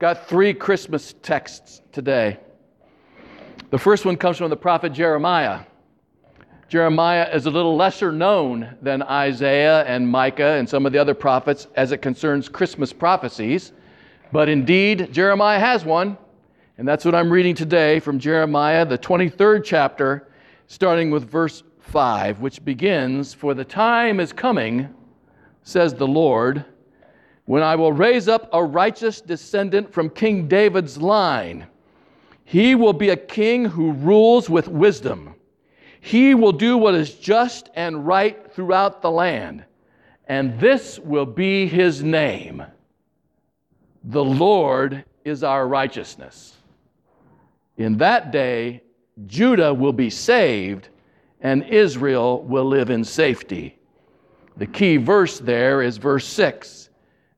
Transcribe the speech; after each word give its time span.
Got 0.00 0.26
three 0.26 0.52
Christmas 0.52 1.14
texts 1.22 1.80
today. 1.92 2.38
The 3.70 3.78
first 3.78 4.04
one 4.04 4.16
comes 4.16 4.38
from 4.38 4.50
the 4.50 4.56
prophet 4.56 4.92
Jeremiah. 4.92 5.60
Jeremiah 6.68 7.30
is 7.32 7.46
a 7.46 7.50
little 7.50 7.76
lesser 7.76 8.10
known 8.10 8.76
than 8.82 9.02
Isaiah 9.02 9.84
and 9.84 10.08
Micah 10.08 10.54
and 10.54 10.68
some 10.68 10.84
of 10.84 10.92
the 10.92 10.98
other 10.98 11.14
prophets 11.14 11.68
as 11.76 11.92
it 11.92 11.98
concerns 11.98 12.48
Christmas 12.48 12.92
prophecies. 12.92 13.72
But 14.32 14.48
indeed, 14.48 15.12
Jeremiah 15.12 15.60
has 15.60 15.84
one. 15.84 16.18
And 16.76 16.88
that's 16.88 17.04
what 17.04 17.14
I'm 17.14 17.30
reading 17.30 17.54
today 17.54 18.00
from 18.00 18.18
Jeremiah, 18.18 18.84
the 18.84 18.98
23rd 18.98 19.62
chapter, 19.62 20.26
starting 20.66 21.12
with 21.12 21.30
verse 21.30 21.62
5, 21.78 22.40
which 22.40 22.64
begins 22.64 23.32
For 23.32 23.54
the 23.54 23.64
time 23.64 24.18
is 24.18 24.32
coming, 24.32 24.92
says 25.62 25.94
the 25.94 26.08
Lord, 26.08 26.64
when 27.46 27.62
I 27.62 27.76
will 27.76 27.92
raise 27.92 28.28
up 28.28 28.48
a 28.52 28.64
righteous 28.64 29.20
descendant 29.20 29.92
from 29.92 30.10
King 30.10 30.48
David's 30.48 30.98
line. 30.98 31.66
He 32.44 32.74
will 32.74 32.92
be 32.92 33.10
a 33.10 33.16
king 33.16 33.64
who 33.64 33.92
rules 33.92 34.48
with 34.48 34.68
wisdom. 34.68 35.34
He 36.00 36.34
will 36.34 36.52
do 36.52 36.76
what 36.76 36.94
is 36.94 37.14
just 37.14 37.70
and 37.74 38.06
right 38.06 38.52
throughout 38.52 39.02
the 39.02 39.10
land. 39.10 39.64
And 40.26 40.58
this 40.58 40.98
will 40.98 41.26
be 41.26 41.66
his 41.66 42.02
name. 42.02 42.62
The 44.04 44.24
Lord 44.24 45.04
is 45.24 45.42
our 45.42 45.66
righteousness. 45.66 46.56
In 47.76 47.96
that 47.98 48.30
day, 48.30 48.82
Judah 49.26 49.72
will 49.72 49.92
be 49.92 50.10
saved 50.10 50.88
and 51.40 51.64
Israel 51.64 52.42
will 52.42 52.64
live 52.64 52.90
in 52.90 53.04
safety. 53.04 53.78
The 54.56 54.66
key 54.66 54.98
verse 54.98 55.38
there 55.38 55.82
is 55.82 55.96
verse 55.96 56.26
6. 56.26 56.90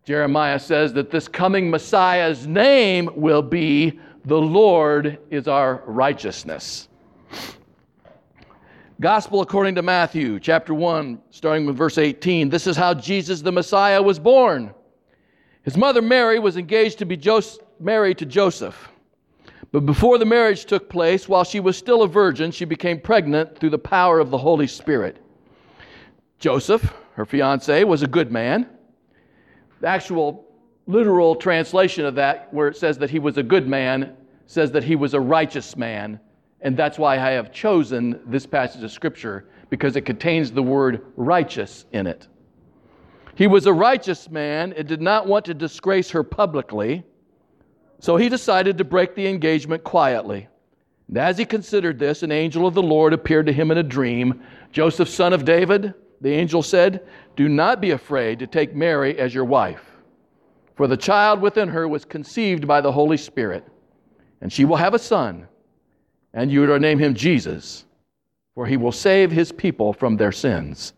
Jeremiah 0.06 0.60
says 0.60 0.92
that 0.92 1.10
this 1.10 1.26
coming 1.26 1.68
Messiah's 1.68 2.46
name 2.46 3.10
will 3.16 3.42
be 3.42 3.98
the 4.24 4.40
Lord 4.40 5.18
is 5.30 5.48
our 5.48 5.82
righteousness. 5.84 6.86
Gospel 9.00 9.40
according 9.40 9.74
to 9.74 9.82
Matthew, 9.82 10.38
chapter 10.38 10.72
1, 10.74 11.20
starting 11.30 11.66
with 11.66 11.76
verse 11.76 11.98
18. 11.98 12.48
This 12.48 12.68
is 12.68 12.76
how 12.76 12.94
Jesus 12.94 13.40
the 13.40 13.50
Messiah 13.50 14.00
was 14.00 14.20
born. 14.20 14.72
His 15.64 15.76
mother 15.76 16.00
Mary 16.00 16.38
was 16.38 16.56
engaged 16.56 17.00
to 17.00 17.04
be 17.04 17.20
married 17.80 18.18
to 18.18 18.26
Joseph. 18.26 18.88
But 19.72 19.86
before 19.86 20.18
the 20.18 20.24
marriage 20.24 20.66
took 20.66 20.88
place, 20.88 21.28
while 21.28 21.42
she 21.42 21.58
was 21.58 21.76
still 21.76 22.02
a 22.02 22.08
virgin, 22.08 22.52
she 22.52 22.64
became 22.64 23.00
pregnant 23.00 23.58
through 23.58 23.70
the 23.70 23.78
power 23.78 24.20
of 24.20 24.30
the 24.30 24.38
Holy 24.38 24.68
Spirit. 24.68 25.16
Joseph, 26.38 26.94
her 27.14 27.26
fiance, 27.26 27.82
was 27.82 28.04
a 28.04 28.06
good 28.06 28.30
man. 28.30 28.68
The 29.80 29.88
actual 29.88 30.46
literal 30.86 31.36
translation 31.36 32.04
of 32.04 32.14
that, 32.14 32.52
where 32.52 32.68
it 32.68 32.76
says 32.76 32.98
that 32.98 33.10
he 33.10 33.18
was 33.18 33.36
a 33.36 33.42
good 33.42 33.68
man, 33.68 34.16
says 34.46 34.70
that 34.72 34.84
he 34.84 34.96
was 34.96 35.14
a 35.14 35.20
righteous 35.20 35.76
man. 35.76 36.20
And 36.60 36.76
that's 36.76 36.98
why 36.98 37.14
I 37.14 37.32
have 37.32 37.52
chosen 37.52 38.20
this 38.26 38.46
passage 38.46 38.82
of 38.82 38.90
Scripture, 38.90 39.48
because 39.68 39.96
it 39.96 40.02
contains 40.02 40.52
the 40.52 40.62
word 40.62 41.04
righteous 41.16 41.84
in 41.92 42.06
it. 42.06 42.28
He 43.34 43.46
was 43.46 43.66
a 43.66 43.72
righteous 43.72 44.30
man 44.30 44.72
and 44.72 44.88
did 44.88 45.02
not 45.02 45.26
want 45.26 45.44
to 45.46 45.54
disgrace 45.54 46.10
her 46.10 46.22
publicly. 46.22 47.04
So 47.98 48.16
he 48.16 48.28
decided 48.28 48.78
to 48.78 48.84
break 48.84 49.14
the 49.14 49.26
engagement 49.26 49.84
quietly. 49.84 50.48
And 51.08 51.18
as 51.18 51.36
he 51.36 51.44
considered 51.44 51.98
this, 51.98 52.22
an 52.22 52.32
angel 52.32 52.66
of 52.66 52.74
the 52.74 52.82
Lord 52.82 53.12
appeared 53.12 53.46
to 53.46 53.52
him 53.52 53.70
in 53.70 53.78
a 53.78 53.82
dream. 53.82 54.42
Joseph, 54.72 55.08
son 55.08 55.32
of 55.32 55.44
David, 55.44 55.94
the 56.20 56.32
angel 56.32 56.62
said, 56.62 57.06
Do 57.36 57.48
not 57.48 57.80
be 57.80 57.90
afraid 57.90 58.38
to 58.38 58.46
take 58.46 58.74
Mary 58.74 59.18
as 59.18 59.34
your 59.34 59.44
wife, 59.44 59.84
for 60.74 60.86
the 60.86 60.96
child 60.96 61.40
within 61.40 61.68
her 61.68 61.86
was 61.86 62.04
conceived 62.04 62.66
by 62.66 62.80
the 62.80 62.92
Holy 62.92 63.16
Spirit, 63.16 63.66
and 64.40 64.52
she 64.52 64.64
will 64.64 64.76
have 64.76 64.94
a 64.94 64.98
son, 64.98 65.48
and 66.32 66.50
you 66.50 66.64
are 66.64 66.66
to 66.66 66.78
name 66.78 66.98
him 66.98 67.14
Jesus, 67.14 67.84
for 68.54 68.66
he 68.66 68.76
will 68.76 68.92
save 68.92 69.30
his 69.30 69.52
people 69.52 69.92
from 69.92 70.16
their 70.16 70.32
sins. 70.32 70.92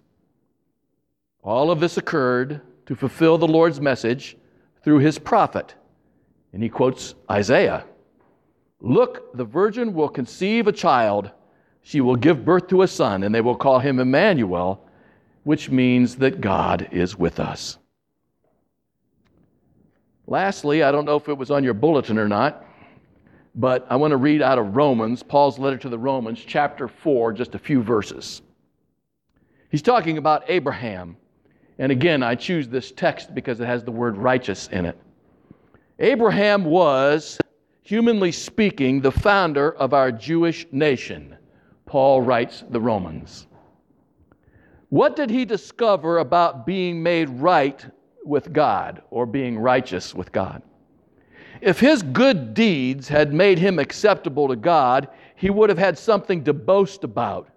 All 1.42 1.70
of 1.70 1.80
this 1.80 1.96
occurred 1.96 2.60
to 2.86 2.94
fulfill 2.94 3.38
the 3.38 3.46
Lord's 3.46 3.80
message 3.80 4.36
through 4.82 4.98
his 4.98 5.18
prophet. 5.18 5.74
And 6.52 6.62
he 6.62 6.68
quotes 6.68 7.14
Isaiah 7.30 7.84
Look, 8.80 9.36
the 9.36 9.44
virgin 9.44 9.92
will 9.92 10.08
conceive 10.08 10.66
a 10.66 10.72
child. 10.72 11.30
She 11.82 12.00
will 12.00 12.16
give 12.16 12.44
birth 12.44 12.68
to 12.68 12.82
a 12.82 12.88
son, 12.88 13.22
and 13.22 13.34
they 13.34 13.40
will 13.40 13.56
call 13.56 13.80
him 13.80 13.98
Emmanuel, 13.98 14.86
which 15.44 15.70
means 15.70 16.16
that 16.16 16.40
God 16.40 16.88
is 16.92 17.16
with 17.18 17.40
us. 17.40 17.78
Lastly, 20.26 20.82
I 20.82 20.92
don't 20.92 21.06
know 21.06 21.16
if 21.16 21.28
it 21.28 21.38
was 21.38 21.50
on 21.50 21.64
your 21.64 21.74
bulletin 21.74 22.18
or 22.18 22.28
not, 22.28 22.64
but 23.54 23.86
I 23.90 23.96
want 23.96 24.12
to 24.12 24.16
read 24.16 24.40
out 24.42 24.58
of 24.58 24.76
Romans, 24.76 25.22
Paul's 25.22 25.58
letter 25.58 25.78
to 25.78 25.88
the 25.88 25.98
Romans, 25.98 26.38
chapter 26.46 26.86
4, 26.86 27.32
just 27.32 27.54
a 27.54 27.58
few 27.58 27.82
verses. 27.82 28.42
He's 29.70 29.82
talking 29.82 30.16
about 30.16 30.44
Abraham. 30.48 31.16
And 31.78 31.90
again, 31.90 32.22
I 32.22 32.36
choose 32.36 32.68
this 32.68 32.92
text 32.92 33.34
because 33.34 33.58
it 33.60 33.66
has 33.66 33.82
the 33.82 33.90
word 33.90 34.16
righteous 34.16 34.68
in 34.68 34.86
it. 34.86 34.96
Abraham 35.98 36.64
was, 36.64 37.38
humanly 37.82 38.30
speaking, 38.30 39.00
the 39.00 39.10
founder 39.10 39.72
of 39.72 39.92
our 39.92 40.12
Jewish 40.12 40.66
nation. 40.70 41.36
Paul 41.84 42.20
writes 42.20 42.62
the 42.70 42.80
Romans. 42.80 43.47
What 44.90 45.16
did 45.16 45.30
he 45.30 45.44
discover 45.44 46.18
about 46.18 46.64
being 46.64 47.02
made 47.02 47.28
right 47.28 47.84
with 48.24 48.52
God 48.52 49.02
or 49.10 49.26
being 49.26 49.58
righteous 49.58 50.14
with 50.14 50.32
God? 50.32 50.62
If 51.60 51.80
his 51.80 52.02
good 52.02 52.54
deeds 52.54 53.08
had 53.08 53.34
made 53.34 53.58
him 53.58 53.78
acceptable 53.78 54.48
to 54.48 54.56
God, 54.56 55.08
he 55.34 55.50
would 55.50 55.68
have 55.68 55.78
had 55.78 55.98
something 55.98 56.44
to 56.44 56.52
boast 56.52 57.04
about. 57.04 57.48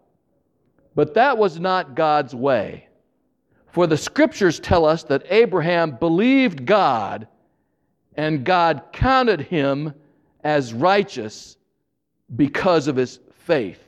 But 0.95 1.13
that 1.13 1.37
was 1.37 1.59
not 1.59 1.95
God's 1.95 2.35
way. 2.35 2.87
For 3.71 3.87
the 3.87 3.97
scriptures 3.97 4.59
tell 4.59 4.85
us 4.85 5.03
that 5.03 5.23
Abraham 5.29 5.91
believed 5.91 6.65
God 6.65 7.27
and 8.15 8.43
God 8.43 8.83
counted 8.91 9.41
him 9.41 9.93
as 10.43 10.73
righteous 10.73 11.55
because 12.35 12.87
of 12.87 12.97
his 12.97 13.19
faith. 13.45 13.79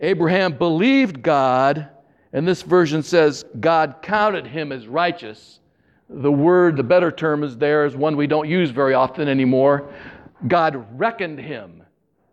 Abraham 0.00 0.58
believed 0.58 1.22
God, 1.22 1.88
and 2.32 2.48
this 2.48 2.62
version 2.62 3.02
says 3.02 3.44
God 3.60 3.96
counted 4.02 4.46
him 4.46 4.72
as 4.72 4.86
righteous. 4.86 5.60
The 6.08 6.32
word, 6.32 6.76
the 6.76 6.82
better 6.82 7.10
term 7.10 7.42
is 7.44 7.56
there, 7.56 7.84
is 7.84 7.96
one 7.96 8.16
we 8.16 8.26
don't 8.26 8.48
use 8.48 8.70
very 8.70 8.94
often 8.94 9.28
anymore. 9.28 9.90
God 10.48 10.86
reckoned 10.98 11.38
him 11.38 11.82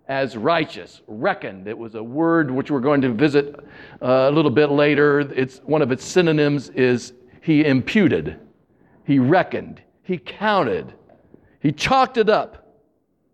as 0.08 0.36
righteous. 0.36 1.02
Reckoned. 1.08 1.68
It 1.68 1.78
was 1.78 1.96
a 1.96 2.04
word 2.04 2.50
which 2.50 2.72
we're 2.72 2.80
going 2.80 3.02
to 3.02 3.14
visit 3.14 3.56
uh, 4.02 4.28
a 4.30 4.32
little 4.32 4.52
bit 4.52 4.68
later. 4.68 5.20
It's 5.20 5.60
one 5.60 5.82
of 5.82 5.92
its 5.92 6.04
synonyms 6.04 6.70
is 6.70 7.14
he 7.42 7.64
imputed. 7.66 8.40
He 9.06 9.20
reckoned. 9.20 9.82
He 10.04 10.18
counted. 10.18 10.94
He 11.62 11.72
chalked 11.72 12.18
it 12.18 12.30
up. 12.30 12.78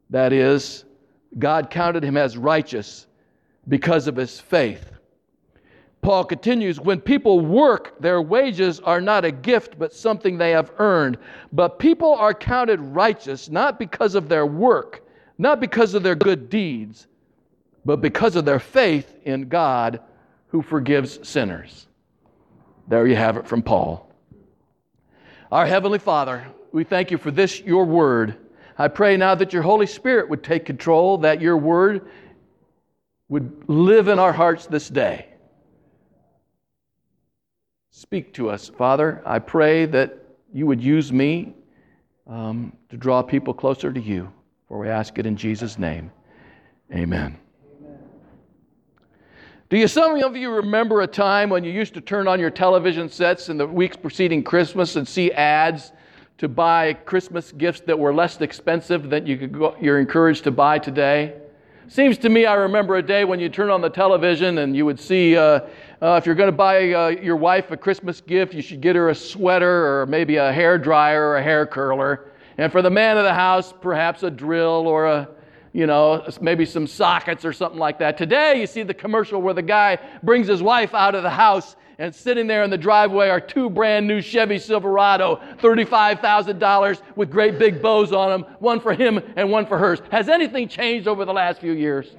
That 0.09 0.33
is, 0.33 0.85
God 1.39 1.69
counted 1.69 2.03
him 2.03 2.17
as 2.17 2.37
righteous 2.37 3.07
because 3.67 4.07
of 4.07 4.15
his 4.15 4.39
faith. 4.39 4.91
Paul 6.05 6.23
continues 6.23 6.79
when 6.79 7.01
people 7.01 7.39
work, 7.39 7.99
their 7.99 8.21
wages 8.21 8.79
are 8.79 9.01
not 9.01 9.25
a 9.25 9.31
gift, 9.31 9.79
but 9.79 9.91
something 9.91 10.37
they 10.37 10.51
have 10.51 10.71
earned. 10.77 11.17
But 11.51 11.79
people 11.79 12.13
are 12.13 12.31
counted 12.31 12.79
righteous 12.79 13.49
not 13.49 13.79
because 13.79 14.13
of 14.13 14.29
their 14.29 14.45
work, 14.45 15.03
not 15.39 15.59
because 15.59 15.95
of 15.95 16.03
their 16.03 16.13
good 16.13 16.47
deeds, 16.47 17.07
but 17.85 18.01
because 18.01 18.35
of 18.35 18.45
their 18.45 18.59
faith 18.59 19.17
in 19.23 19.49
God 19.49 19.99
who 20.49 20.61
forgives 20.61 21.27
sinners. 21.27 21.87
There 22.87 23.07
you 23.07 23.15
have 23.15 23.37
it 23.37 23.47
from 23.47 23.63
Paul. 23.63 24.07
Our 25.51 25.65
Heavenly 25.65 25.97
Father, 25.97 26.45
we 26.71 26.83
thank 26.83 27.09
you 27.09 27.17
for 27.17 27.31
this, 27.31 27.61
your 27.61 27.83
word. 27.83 28.35
I 28.77 28.89
pray 28.89 29.17
now 29.17 29.33
that 29.33 29.53
your 29.53 29.63
Holy 29.63 29.87
Spirit 29.87 30.29
would 30.29 30.43
take 30.43 30.65
control, 30.65 31.17
that 31.17 31.41
your 31.41 31.57
word 31.57 32.07
would 33.27 33.67
live 33.67 34.07
in 34.07 34.19
our 34.19 34.33
hearts 34.33 34.67
this 34.67 34.87
day. 34.87 35.29
Speak 37.97 38.33
to 38.33 38.49
us, 38.49 38.67
Father. 38.67 39.21
I 39.25 39.39
pray 39.39 39.85
that 39.85 40.19
you 40.53 40.67
would 40.67 40.83
use 40.83 41.13
me 41.13 41.53
um, 42.27 42.75
to 42.89 42.97
draw 42.97 43.21
people 43.21 43.53
closer 43.53 43.93
to 43.93 44.01
you, 44.01 44.29
for 44.67 44.79
we 44.79 44.89
ask 44.89 45.17
it 45.17 45.25
in 45.25 45.37
Jesus' 45.37 45.79
name. 45.79 46.11
Amen. 46.93 47.37
Do 49.69 49.77
you, 49.77 49.87
some 49.87 50.21
of 50.21 50.35
you 50.35 50.51
remember 50.51 51.03
a 51.03 51.07
time 51.07 51.49
when 51.49 51.63
you 51.63 51.71
used 51.71 51.93
to 51.93 52.01
turn 52.01 52.27
on 52.27 52.37
your 52.37 52.49
television 52.49 53.07
sets 53.07 53.47
in 53.47 53.57
the 53.57 53.65
weeks 53.65 53.95
preceding 53.95 54.43
Christmas 54.43 54.97
and 54.97 55.07
see 55.07 55.31
ads 55.31 55.93
to 56.39 56.49
buy 56.49 56.91
Christmas 56.91 57.53
gifts 57.53 57.79
that 57.85 57.97
were 57.97 58.13
less 58.13 58.41
expensive 58.41 59.09
than 59.09 59.25
you 59.25 59.37
could 59.37 59.53
go, 59.53 59.73
you're 59.79 60.01
encouraged 60.01 60.43
to 60.43 60.51
buy 60.51 60.79
today. 60.79 61.33
Seems 61.87 62.17
to 62.19 62.29
me 62.29 62.45
I 62.45 62.55
remember 62.55 62.95
a 62.95 63.03
day 63.03 63.25
when 63.25 63.39
you 63.39 63.47
turn 63.47 63.69
on 63.69 63.79
the 63.79 63.89
television 63.89 64.57
and 64.57 64.75
you 64.75 64.85
would 64.85 64.99
see 64.99 65.37
uh, 65.37 65.61
uh, 66.01 66.19
if 66.19 66.25
you're 66.25 66.35
going 66.35 66.51
to 66.51 66.55
buy 66.55 66.91
uh, 66.91 67.07
your 67.07 67.35
wife 67.35 67.71
a 67.71 67.77
Christmas 67.77 68.21
gift, 68.21 68.53
you 68.53 68.61
should 68.61 68.81
get 68.81 68.95
her 68.95 69.09
a 69.09 69.15
sweater 69.15 70.01
or 70.01 70.05
maybe 70.05 70.35
a 70.35 70.51
hair 70.51 70.77
dryer 70.77 71.29
or 71.29 71.37
a 71.37 71.43
hair 71.43 71.65
curler. 71.65 72.31
And 72.57 72.71
for 72.71 72.81
the 72.81 72.89
man 72.89 73.17
of 73.17 73.23
the 73.23 73.33
house, 73.33 73.73
perhaps 73.81 74.23
a 74.23 74.31
drill 74.31 74.87
or 74.87 75.05
a, 75.05 75.29
you 75.73 75.87
know, 75.87 76.25
maybe 76.41 76.65
some 76.65 76.87
sockets 76.87 77.45
or 77.45 77.53
something 77.53 77.79
like 77.79 77.99
that. 77.99 78.17
Today, 78.17 78.59
you 78.59 78.67
see 78.67 78.83
the 78.83 78.93
commercial 78.93 79.41
where 79.41 79.53
the 79.53 79.61
guy 79.61 79.97
brings 80.23 80.47
his 80.47 80.61
wife 80.61 80.93
out 80.93 81.15
of 81.15 81.23
the 81.23 81.29
house 81.29 81.75
and 81.97 82.13
sitting 82.13 82.47
there 82.47 82.63
in 82.63 82.69
the 82.69 82.77
driveway 82.77 83.29
are 83.29 83.39
two 83.39 83.69
brand 83.69 84.07
new 84.07 84.21
Chevy 84.21 84.59
Silverado, 84.59 85.41
$35,000 85.59 87.01
with 87.15 87.31
great 87.31 87.57
big 87.57 87.81
bows 87.81 88.11
on 88.11 88.29
them, 88.29 88.55
one 88.59 88.79
for 88.79 88.93
him 88.93 89.21
and 89.37 89.49
one 89.49 89.65
for 89.65 89.77
hers. 89.77 90.01
Has 90.11 90.27
anything 90.27 90.67
changed 90.67 91.07
over 91.07 91.23
the 91.23 91.33
last 91.33 91.61
few 91.61 91.71
years? 91.71 92.15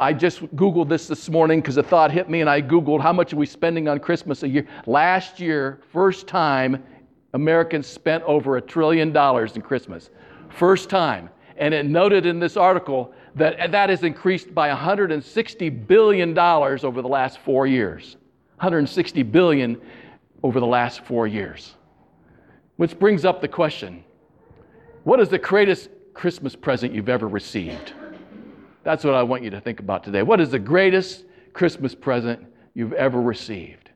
I 0.00 0.14
just 0.14 0.40
Googled 0.56 0.88
this 0.88 1.06
this 1.06 1.28
morning 1.28 1.60
because 1.60 1.76
a 1.76 1.82
thought 1.82 2.10
hit 2.10 2.30
me, 2.30 2.40
and 2.40 2.48
I 2.48 2.62
Googled 2.62 3.02
how 3.02 3.12
much 3.12 3.34
are 3.34 3.36
we 3.36 3.44
spending 3.44 3.86
on 3.86 3.98
Christmas 3.98 4.42
a 4.42 4.48
year. 4.48 4.66
Last 4.86 5.38
year, 5.38 5.82
first 5.92 6.26
time, 6.26 6.82
Americans 7.34 7.86
spent 7.86 8.24
over 8.24 8.56
a 8.56 8.62
trillion 8.62 9.12
dollars 9.12 9.56
in 9.56 9.62
Christmas. 9.62 10.08
First 10.48 10.88
time. 10.88 11.28
And 11.58 11.74
it 11.74 11.84
noted 11.84 12.24
in 12.24 12.40
this 12.40 12.56
article 12.56 13.12
that 13.34 13.70
that 13.70 13.90
has 13.90 14.02
increased 14.02 14.54
by 14.54 14.70
$160 14.70 15.86
billion 15.86 16.36
over 16.38 17.02
the 17.02 17.08
last 17.08 17.38
four 17.40 17.66
years. 17.66 18.16
160 18.56 19.22
billion 19.24 19.78
over 20.42 20.60
the 20.60 20.66
last 20.66 21.04
four 21.04 21.26
years. 21.26 21.74
Which 22.76 22.98
brings 22.98 23.26
up 23.26 23.42
the 23.42 23.48
question 23.48 24.02
what 25.04 25.20
is 25.20 25.28
the 25.28 25.38
greatest 25.38 25.90
Christmas 26.14 26.56
present 26.56 26.94
you've 26.94 27.10
ever 27.10 27.28
received? 27.28 27.92
That's 28.82 29.04
what 29.04 29.14
I 29.14 29.22
want 29.22 29.42
you 29.42 29.50
to 29.50 29.60
think 29.60 29.80
about 29.80 30.04
today. 30.04 30.22
What 30.22 30.40
is 30.40 30.50
the 30.50 30.58
greatest 30.58 31.24
Christmas 31.52 31.94
present 31.94 32.46
you've 32.74 32.92
ever 32.94 33.20
received? 33.20 33.90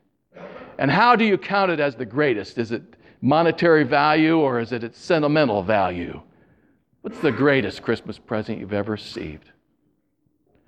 And 0.77 0.91
how 0.91 1.15
do 1.15 1.25
you 1.25 1.37
count 1.37 1.71
it 1.71 1.79
as 1.79 1.95
the 1.95 2.05
greatest? 2.05 2.57
Is 2.57 2.71
it 2.71 2.83
monetary 3.21 3.83
value 3.83 4.37
or 4.37 4.59
is 4.59 4.71
it 4.71 4.83
its 4.83 4.99
sentimental 4.99 5.63
value? 5.63 6.21
What's 7.01 7.19
the 7.19 7.31
greatest 7.31 7.81
Christmas 7.81 8.17
present 8.17 8.59
you've 8.59 8.73
ever 8.73 8.93
received? 8.93 9.51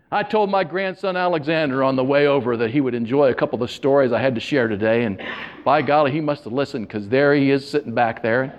I 0.10 0.24
told 0.24 0.50
my 0.50 0.64
grandson 0.64 1.18
Alexander 1.18 1.84
on 1.84 1.98
the 1.98 2.04
way 2.04 2.28
over 2.28 2.56
that 2.58 2.72
he 2.72 2.80
would 2.80 2.94
enjoy 2.94 3.30
a 3.30 3.34
couple 3.34 3.62
of 3.62 3.68
the 3.68 3.74
stories 3.74 4.14
I 4.14 4.22
had 4.22 4.36
to 4.36 4.42
share 4.42 4.70
today, 4.70 5.04
and 5.04 5.22
by 5.66 5.82
golly, 5.82 6.12
he 6.12 6.22
must 6.22 6.46
have 6.46 6.54
listened 6.54 6.88
because 6.88 7.10
there 7.10 7.36
he 7.36 7.52
is 7.52 7.70
sitting 7.70 7.94
back 7.94 8.24
there. 8.24 8.58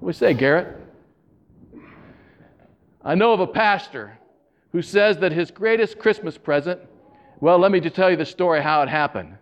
do 0.00 0.06
you 0.06 0.12
say, 0.12 0.34
Garrett? 0.34 0.77
I 3.04 3.14
know 3.14 3.32
of 3.32 3.40
a 3.40 3.46
pastor 3.46 4.18
who 4.72 4.82
says 4.82 5.18
that 5.18 5.32
his 5.32 5.50
greatest 5.50 5.98
Christmas 5.98 6.36
present, 6.36 6.80
well, 7.40 7.58
let 7.58 7.70
me 7.70 7.80
just 7.80 7.94
tell 7.94 8.10
you 8.10 8.16
the 8.16 8.26
story 8.26 8.62
how 8.62 8.82
it 8.82 8.88
happened. 8.88 9.36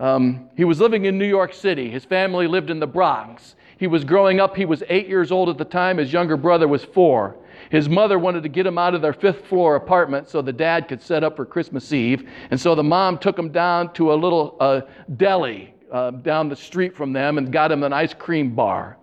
Um, 0.00 0.50
he 0.56 0.64
was 0.64 0.80
living 0.80 1.06
in 1.06 1.18
New 1.18 1.26
York 1.26 1.52
City. 1.52 1.90
His 1.90 2.04
family 2.04 2.46
lived 2.46 2.70
in 2.70 2.78
the 2.78 2.86
Bronx. 2.86 3.56
He 3.78 3.86
was 3.86 4.04
growing 4.04 4.40
up. 4.40 4.56
He 4.56 4.64
was 4.64 4.82
eight 4.88 5.08
years 5.08 5.32
old 5.32 5.48
at 5.48 5.58
the 5.58 5.64
time. 5.64 5.98
His 5.98 6.12
younger 6.12 6.36
brother 6.36 6.68
was 6.68 6.84
four. 6.84 7.36
His 7.70 7.88
mother 7.88 8.18
wanted 8.18 8.42
to 8.44 8.48
get 8.48 8.66
him 8.66 8.78
out 8.78 8.94
of 8.94 9.02
their 9.02 9.12
fifth 9.12 9.46
floor 9.46 9.76
apartment 9.76 10.28
so 10.28 10.42
the 10.42 10.52
dad 10.52 10.88
could 10.88 11.02
set 11.02 11.24
up 11.24 11.36
for 11.36 11.44
Christmas 11.44 11.92
Eve. 11.92 12.28
And 12.50 12.60
so 12.60 12.74
the 12.74 12.82
mom 12.82 13.18
took 13.18 13.38
him 13.38 13.50
down 13.50 13.92
to 13.94 14.12
a 14.12 14.16
little 14.16 14.56
uh, 14.60 14.82
deli 15.16 15.74
uh, 15.92 16.10
down 16.10 16.48
the 16.48 16.56
street 16.56 16.96
from 16.96 17.12
them 17.12 17.38
and 17.38 17.52
got 17.52 17.72
him 17.72 17.82
an 17.82 17.92
ice 17.92 18.14
cream 18.14 18.54
bar. 18.54 18.98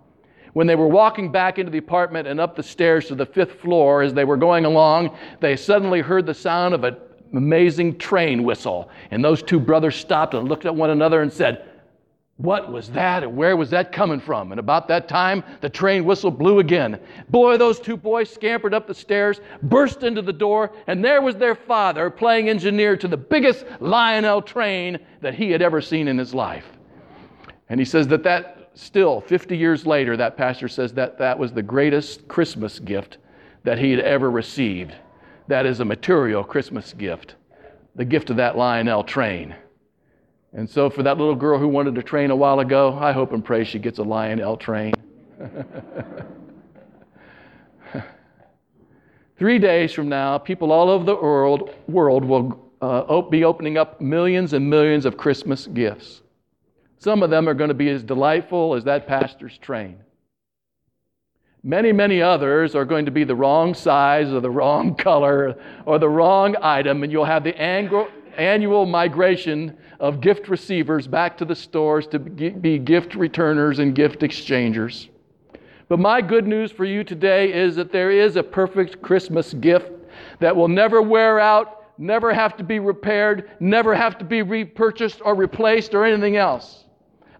When 0.56 0.66
they 0.66 0.74
were 0.74 0.88
walking 0.88 1.30
back 1.30 1.58
into 1.58 1.70
the 1.70 1.76
apartment 1.76 2.26
and 2.26 2.40
up 2.40 2.56
the 2.56 2.62
stairs 2.62 3.08
to 3.08 3.14
the 3.14 3.26
fifth 3.26 3.60
floor, 3.60 4.00
as 4.00 4.14
they 4.14 4.24
were 4.24 4.38
going 4.38 4.64
along, 4.64 5.14
they 5.38 5.54
suddenly 5.54 6.00
heard 6.00 6.24
the 6.24 6.32
sound 6.32 6.72
of 6.72 6.82
an 6.82 6.96
amazing 7.34 7.98
train 7.98 8.42
whistle. 8.42 8.88
And 9.10 9.22
those 9.22 9.42
two 9.42 9.60
brothers 9.60 9.96
stopped 9.96 10.32
and 10.32 10.48
looked 10.48 10.64
at 10.64 10.74
one 10.74 10.88
another 10.88 11.20
and 11.20 11.30
said, 11.30 11.68
what 12.38 12.72
was 12.72 12.88
that 12.92 13.22
and 13.22 13.36
where 13.36 13.54
was 13.54 13.68
that 13.68 13.92
coming 13.92 14.18
from? 14.18 14.50
And 14.50 14.58
about 14.58 14.88
that 14.88 15.08
time, 15.08 15.44
the 15.60 15.68
train 15.68 16.06
whistle 16.06 16.30
blew 16.30 16.58
again. 16.58 17.00
Boy, 17.28 17.58
those 17.58 17.78
two 17.78 17.98
boys 17.98 18.30
scampered 18.30 18.72
up 18.72 18.86
the 18.86 18.94
stairs, 18.94 19.42
burst 19.62 20.04
into 20.04 20.22
the 20.22 20.32
door, 20.32 20.72
and 20.86 21.04
there 21.04 21.20
was 21.20 21.36
their 21.36 21.54
father 21.54 22.08
playing 22.08 22.48
engineer 22.48 22.96
to 22.96 23.08
the 23.08 23.18
biggest 23.18 23.66
Lionel 23.78 24.40
train 24.40 25.00
that 25.20 25.34
he 25.34 25.50
had 25.50 25.60
ever 25.60 25.82
seen 25.82 26.08
in 26.08 26.16
his 26.16 26.32
life. 26.32 26.64
And 27.68 27.78
he 27.78 27.84
says 27.84 28.08
that 28.08 28.22
that 28.22 28.55
still, 28.76 29.20
50 29.20 29.56
years 29.56 29.86
later, 29.86 30.16
that 30.16 30.36
pastor 30.36 30.68
says 30.68 30.92
that 30.94 31.18
that 31.18 31.38
was 31.38 31.52
the 31.52 31.62
greatest 31.62 32.28
Christmas 32.28 32.78
gift 32.78 33.18
that 33.64 33.78
he 33.78 33.90
had 33.90 34.00
ever 34.00 34.30
received. 34.30 34.94
That 35.48 35.66
is 35.66 35.80
a 35.80 35.84
material 35.84 36.44
Christmas 36.44 36.92
gift, 36.92 37.34
the 37.94 38.04
gift 38.04 38.30
of 38.30 38.36
that 38.36 38.56
Lionel 38.56 39.02
train. 39.02 39.56
And 40.52 40.70
so, 40.70 40.88
for 40.88 41.02
that 41.02 41.18
little 41.18 41.34
girl 41.34 41.58
who 41.58 41.68
wanted 41.68 41.96
to 41.96 42.02
train 42.02 42.30
a 42.30 42.36
while 42.36 42.60
ago, 42.60 42.96
I 42.98 43.12
hope 43.12 43.32
and 43.32 43.44
pray 43.44 43.64
she 43.64 43.78
gets 43.78 43.98
a 43.98 44.02
Lionel 44.02 44.56
train. 44.56 44.94
Three 49.38 49.58
days 49.58 49.92
from 49.92 50.08
now, 50.08 50.38
people 50.38 50.72
all 50.72 50.88
over 50.88 51.04
the 51.04 51.14
world, 51.14 51.74
world 51.88 52.24
will 52.24 52.70
uh, 52.80 53.20
be 53.22 53.44
opening 53.44 53.76
up 53.76 54.00
millions 54.00 54.54
and 54.54 54.70
millions 54.70 55.04
of 55.04 55.18
Christmas 55.18 55.66
gifts. 55.66 56.22
Some 56.98 57.22
of 57.22 57.30
them 57.30 57.48
are 57.48 57.54
going 57.54 57.68
to 57.68 57.74
be 57.74 57.90
as 57.90 58.02
delightful 58.02 58.74
as 58.74 58.84
that 58.84 59.06
pastor's 59.06 59.58
train. 59.58 59.98
Many, 61.62 61.92
many 61.92 62.22
others 62.22 62.74
are 62.74 62.84
going 62.84 63.06
to 63.06 63.10
be 63.10 63.24
the 63.24 63.34
wrong 63.34 63.74
size 63.74 64.32
or 64.32 64.40
the 64.40 64.50
wrong 64.50 64.94
color 64.98 65.56
or 65.84 65.98
the 65.98 66.08
wrong 66.08 66.54
item, 66.62 67.02
and 67.02 67.10
you'll 67.10 67.24
have 67.24 67.44
the 67.44 67.60
annual 67.60 68.86
migration 68.86 69.76
of 69.98 70.20
gift 70.20 70.48
receivers 70.48 71.06
back 71.06 71.36
to 71.38 71.44
the 71.44 71.54
stores 71.54 72.06
to 72.08 72.18
be 72.18 72.78
gift 72.78 73.14
returners 73.14 73.78
and 73.78 73.94
gift 73.94 74.22
exchangers. 74.22 75.08
But 75.88 75.98
my 75.98 76.20
good 76.20 76.46
news 76.46 76.72
for 76.72 76.84
you 76.84 77.04
today 77.04 77.52
is 77.52 77.76
that 77.76 77.92
there 77.92 78.10
is 78.10 78.36
a 78.36 78.42
perfect 78.42 79.02
Christmas 79.02 79.54
gift 79.54 79.90
that 80.40 80.54
will 80.54 80.68
never 80.68 81.00
wear 81.00 81.38
out, 81.38 81.84
never 81.98 82.32
have 82.32 82.56
to 82.56 82.64
be 82.64 82.78
repaired, 82.78 83.50
never 83.60 83.94
have 83.94 84.18
to 84.18 84.24
be 84.24 84.42
repurchased 84.42 85.20
or 85.24 85.34
replaced 85.34 85.94
or 85.94 86.04
anything 86.04 86.36
else. 86.36 86.85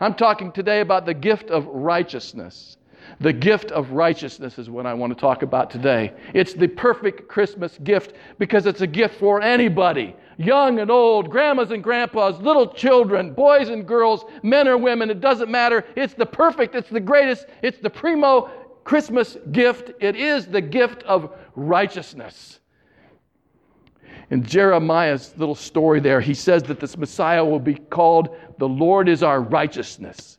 I'm 0.01 0.15
talking 0.15 0.53
today 0.53 0.81
about 0.81 1.07
the 1.07 1.15
gift 1.15 1.51
of 1.51 1.67
righteousness. 1.67 2.77
The 3.21 3.33
gift 3.33 3.71
of 3.71 3.93
righteousness 3.93 4.59
is 4.59 4.69
what 4.69 4.85
I 4.85 4.95
want 4.95 5.13
to 5.13 5.21
talk 5.21 5.43
about 5.43 5.71
today. 5.71 6.13
It's 6.35 6.55
the 6.55 6.67
perfect 6.67 7.29
Christmas 7.29 7.79
gift 7.85 8.15
because 8.39 8.67
it's 8.67 8.81
a 8.81 8.87
gift 8.87 9.19
for 9.19 9.41
anybody 9.41 10.17
young 10.39 10.79
and 10.81 10.91
old, 10.91 11.31
grandmas 11.31 11.71
and 11.71 11.83
grandpas, 11.83 12.39
little 12.41 12.69
children, 12.69 13.33
boys 13.33 13.69
and 13.69 13.87
girls, 13.87 14.25
men 14.43 14.69
or 14.69 14.77
women, 14.77 15.11
it 15.11 15.21
doesn't 15.21 15.51
matter. 15.51 15.85
It's 15.97 16.15
the 16.15 16.27
perfect, 16.27 16.75
it's 16.75 16.91
the 16.91 17.01
greatest, 17.01 17.47
it's 17.63 17.79
the 17.79 17.91
primo 17.91 18.51
Christmas 18.85 19.37
gift. 19.53 19.91
It 20.01 20.17
is 20.17 20.47
the 20.47 20.61
gift 20.61 21.03
of 21.05 21.35
righteousness. 21.55 22.61
In 24.31 24.43
Jeremiah's 24.43 25.33
little 25.37 25.55
story 25.55 26.01
there, 26.01 26.21
he 26.21 26.35
says 26.35 26.65
that 26.65 26.81
this 26.81 26.97
Messiah 26.97 27.45
will 27.45 27.61
be 27.61 27.75
called 27.75 28.37
the 28.59 28.69
Lord 28.69 29.09
is 29.09 29.23
our 29.23 29.41
righteousness. 29.41 30.39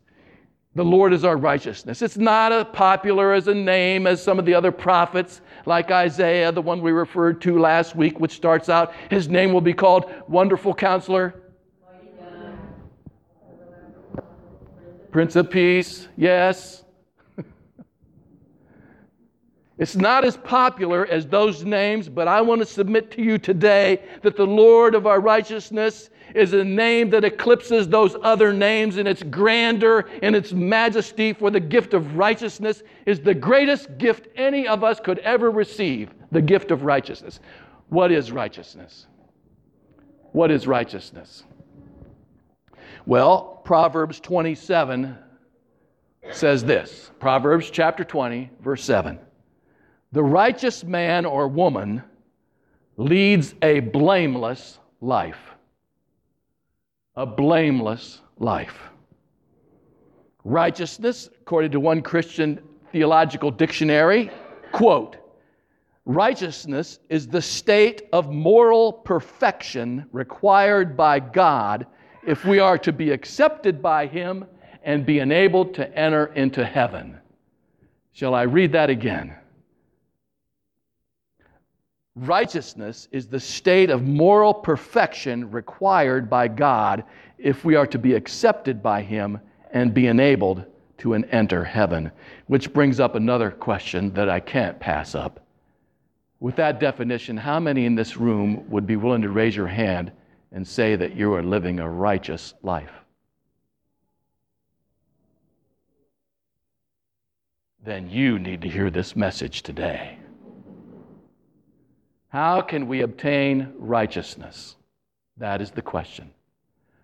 The 0.75 0.83
Lord 0.83 1.13
is 1.13 1.23
our 1.23 1.37
righteousness. 1.37 2.01
It's 2.01 2.17
not 2.17 2.51
as 2.51 2.65
popular 2.71 3.33
as 3.33 3.47
a 3.47 3.53
name 3.53 4.05
as 4.05 4.21
some 4.21 4.37
of 4.37 4.45
the 4.45 4.53
other 4.53 4.71
prophets, 4.71 5.41
like 5.65 5.89
Isaiah, 5.89 6.51
the 6.51 6.61
one 6.61 6.81
we 6.81 6.91
referred 6.91 7.41
to 7.41 7.57
last 7.57 7.95
week, 7.95 8.19
which 8.19 8.35
starts 8.35 8.69
out, 8.69 8.93
His 9.09 9.27
name 9.27 9.53
will 9.53 9.61
be 9.61 9.73
called 9.73 10.13
Wonderful 10.27 10.75
Counselor, 10.75 11.41
Prince 15.11 15.35
of 15.35 15.49
Peace, 15.49 16.07
yes. 16.15 16.83
It's 19.77 19.95
not 19.95 20.25
as 20.25 20.37
popular 20.37 21.05
as 21.05 21.27
those 21.27 21.63
names, 21.63 22.09
but 22.09 22.27
I 22.27 22.41
want 22.41 22.61
to 22.61 22.65
submit 22.65 23.11
to 23.11 23.21
you 23.21 23.37
today 23.37 24.03
that 24.23 24.35
the 24.35 24.47
Lord 24.47 24.95
of 24.95 25.05
our 25.05 25.19
righteousness 25.19 26.09
is 26.33 26.53
a 26.53 26.63
name 26.63 27.11
that 27.11 27.23
eclipses 27.23 27.87
those 27.87 28.15
other 28.23 28.51
names 28.51 28.97
in 28.97 29.05
its 29.05 29.21
grandeur 29.23 30.09
and 30.23 30.35
its 30.35 30.51
majesty, 30.51 31.31
for 31.31 31.51
the 31.51 31.59
gift 31.59 31.93
of 31.93 32.17
righteousness 32.17 32.81
is 33.05 33.19
the 33.19 33.33
greatest 33.33 33.97
gift 33.99 34.27
any 34.35 34.67
of 34.67 34.83
us 34.83 34.99
could 34.99 35.19
ever 35.19 35.51
receive 35.51 36.09
the 36.31 36.41
gift 36.41 36.71
of 36.71 36.83
righteousness. 36.83 37.39
What 37.89 38.11
is 38.11 38.31
righteousness? 38.31 39.05
What 40.31 40.49
is 40.49 40.65
righteousness? 40.67 41.43
Well, 43.05 43.61
Proverbs 43.63 44.19
27 44.19 45.17
says 46.31 46.63
this 46.63 47.11
Proverbs 47.19 47.69
chapter 47.69 48.03
20, 48.03 48.49
verse 48.59 48.83
7. 48.83 49.19
The 50.11 50.23
righteous 50.23 50.83
man 50.83 51.25
or 51.25 51.47
woman 51.47 52.01
leads 52.95 53.53
a 53.61 53.81
blameless 53.81 54.79
life. 55.01 55.39
A 57.15 57.25
blameless 57.25 58.21
life. 58.39 58.77
Righteousness, 60.43 61.29
according 61.41 61.71
to 61.71 61.79
one 61.79 62.01
Christian 62.01 62.59
theological 62.91 63.51
dictionary, 63.51 64.31
quote, 64.71 65.17
righteousness 66.05 66.99
is 67.09 67.27
the 67.27 67.41
state 67.41 68.03
of 68.13 68.31
moral 68.31 68.93
perfection 68.93 70.05
required 70.13 70.95
by 70.95 71.19
God 71.19 71.85
if 72.25 72.45
we 72.45 72.59
are 72.59 72.77
to 72.77 72.93
be 72.93 73.11
accepted 73.11 73.81
by 73.81 74.07
Him 74.07 74.45
and 74.83 75.05
be 75.05 75.19
enabled 75.19 75.73
to 75.73 75.97
enter 75.97 76.27
into 76.27 76.63
heaven. 76.63 77.17
Shall 78.13 78.33
I 78.33 78.43
read 78.43 78.71
that 78.71 78.89
again? 78.89 79.35
Righteousness 82.17 83.07
is 83.11 83.27
the 83.27 83.39
state 83.39 83.91
of 83.91 84.01
moral 84.01 84.51
perfection 84.51 85.51
required 85.51 86.31
by 86.31 86.47
God 86.47 87.03
if 87.37 87.63
we 87.63 87.75
are 87.75 87.85
to 87.85 87.99
be 87.99 88.15
accepted 88.15 88.81
by 88.81 89.03
Him 89.03 89.39
and 89.71 89.93
be 89.93 90.07
enabled 90.07 90.65
to 90.97 91.13
enter 91.13 91.63
heaven. 91.63 92.11
Which 92.47 92.73
brings 92.73 92.99
up 92.99 93.13
another 93.13 93.51
question 93.51 94.13
that 94.15 94.29
I 94.29 94.39
can't 94.39 94.79
pass 94.79 95.13
up. 95.13 95.45
With 96.39 96.55
that 96.55 96.79
definition, 96.79 97.37
how 97.37 97.59
many 97.59 97.85
in 97.85 97.93
this 97.93 98.17
room 98.17 98.67
would 98.67 98.87
be 98.87 98.95
willing 98.95 99.21
to 99.21 99.29
raise 99.29 99.55
your 99.55 99.67
hand 99.67 100.11
and 100.51 100.67
say 100.67 100.95
that 100.95 101.15
you 101.15 101.35
are 101.35 101.43
living 101.43 101.79
a 101.79 101.87
righteous 101.87 102.55
life? 102.63 102.93
Then 107.85 108.09
you 108.09 108.39
need 108.39 108.63
to 108.63 108.69
hear 108.69 108.89
this 108.89 109.15
message 109.15 109.61
today. 109.61 110.17
How 112.29 112.61
can 112.61 112.87
we 112.87 113.01
obtain 113.01 113.73
righteousness? 113.77 114.75
That 115.37 115.61
is 115.61 115.71
the 115.71 115.81
question. 115.81 116.31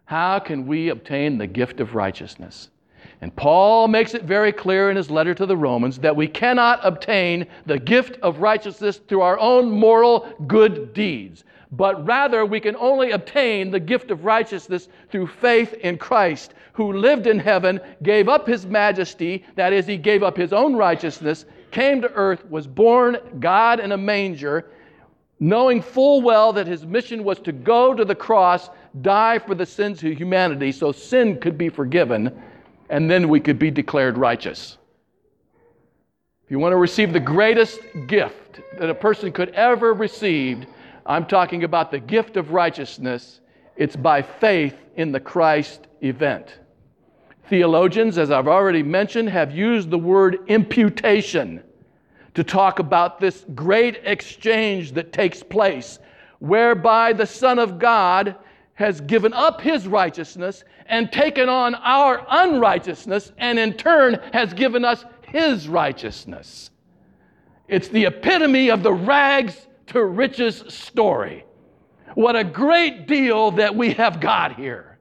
How 0.06 0.40
can 0.40 0.68
we 0.68 0.90
obtain 0.90 1.38
the 1.38 1.48
gift 1.48 1.80
of 1.80 1.96
righteousness? 1.96 2.70
And 3.22 3.34
Paul 3.36 3.88
makes 3.88 4.14
it 4.14 4.24
very 4.24 4.52
clear 4.52 4.90
in 4.90 4.98
his 4.98 5.10
letter 5.10 5.34
to 5.34 5.46
the 5.46 5.56
Romans 5.56 5.98
that 6.00 6.16
we 6.16 6.28
cannot 6.28 6.82
obtain 6.84 7.48
the 7.66 7.80
gift 7.80 8.18
of 8.22 8.40
righteousness 8.40 8.98
through 9.08 9.22
our 9.22 9.40
own 9.40 9.72
moral 9.72 10.28
good 10.46 10.94
deeds, 10.94 11.46
but 11.72 12.06
rather 12.06 12.46
we 12.46 12.60
can 12.60 12.76
only 12.76 13.12
obtain 13.12 13.72
the 13.72 13.80
gift 13.80 14.12
of 14.12 14.26
righteousness 14.26 14.90
through 15.10 15.28
faith 15.28 15.74
in 15.76 15.98
Christ, 15.98 16.54
who 16.74 16.92
lived 16.92 17.28
in 17.28 17.40
heaven, 17.40 17.80
gave 18.04 18.28
up 18.28 18.46
his 18.46 18.66
majesty, 18.66 19.46
that 19.56 19.72
is, 19.72 19.86
he 19.86 19.98
gave 19.98 20.22
up 20.22 20.36
his 20.36 20.52
own 20.52 20.76
righteousness, 20.76 21.46
came 21.72 22.02
to 22.02 22.12
earth, 22.12 22.46
was 22.50 22.68
born 22.68 23.18
God 23.40 23.80
in 23.80 23.94
a 23.94 23.98
manger, 23.98 24.70
knowing 25.44 25.82
full 25.82 26.22
well 26.22 26.54
that 26.54 26.66
his 26.66 26.86
mission 26.86 27.22
was 27.22 27.38
to 27.38 27.52
go 27.52 27.94
to 27.94 28.06
the 28.06 28.16
cross, 28.16 28.70
die 29.02 29.38
for 29.38 29.54
the 29.54 29.66
sins 29.66 30.02
of 30.02 30.14
humanity 30.14 30.72
so 30.72 30.90
sin 30.90 31.38
could 31.38 31.58
be 31.58 31.68
forgiven, 31.68 32.42
and 32.90 33.12
then 33.12 33.28
we 33.28 33.42
could 33.42 33.60
be 33.60 33.70
declared 33.70 34.18
righteous. 34.18 34.78
If 36.46 36.52
you 36.52 36.60
want 36.60 36.72
to 36.72 36.78
receive 36.78 37.12
the 37.12 37.20
greatest 37.20 37.82
gift 38.08 38.62
that 38.80 38.90
a 38.90 38.96
person 38.96 39.34
could 39.34 39.50
ever 39.50 39.94
receive, 39.94 40.66
I'm 41.06 41.26
talking 41.26 41.66
about 41.66 41.92
the 41.92 42.00
gift 42.00 42.38
of 42.38 42.52
righteousness. 42.52 43.42
It's 43.76 43.98
by 43.98 44.22
faith 44.22 44.78
in 44.96 45.12
the 45.12 45.20
Christ 45.20 45.88
event. 46.02 46.60
Theologians, 47.50 48.18
as 48.18 48.32
I've 48.32 48.48
already 48.48 48.82
mentioned, 48.82 49.28
have 49.28 49.54
used 49.54 49.90
the 49.90 49.98
word 49.98 50.38
imputation 50.48 51.64
to 52.34 52.44
talk 52.44 52.80
about 52.80 53.20
this 53.20 53.46
great 53.54 54.02
exchange 54.04 54.94
that 54.94 55.14
takes 55.14 55.44
place, 55.44 56.00
whereby 56.40 57.14
the 57.14 57.28
Son 57.28 57.60
of 57.60 57.80
God 57.80 58.36
has 58.74 59.02
given 59.02 59.34
up 59.34 59.62
his 59.62 59.88
righteousness 59.88 60.64
and 60.88 61.12
taken 61.12 61.48
on 61.48 61.76
our 61.76 62.26
unrighteousness, 62.30 63.32
and 63.38 63.60
in 63.60 63.74
turn 63.74 64.20
has 64.34 64.54
given 64.54 64.84
us 64.84 65.06
his 65.28 65.68
righteousness. 65.68 66.72
It's 67.68 67.88
the 67.88 68.06
epitome 68.06 68.70
of 68.70 68.84
the 68.84 68.94
rags 68.94 69.68
to 69.88 70.04
riches 70.04 70.64
story. 70.68 71.46
What 72.16 72.36
a 72.36 72.44
great 72.44 73.08
deal 73.08 73.52
that 73.52 73.76
we 73.76 73.94
have 73.94 74.20
got 74.20 74.56
here. 74.56 74.98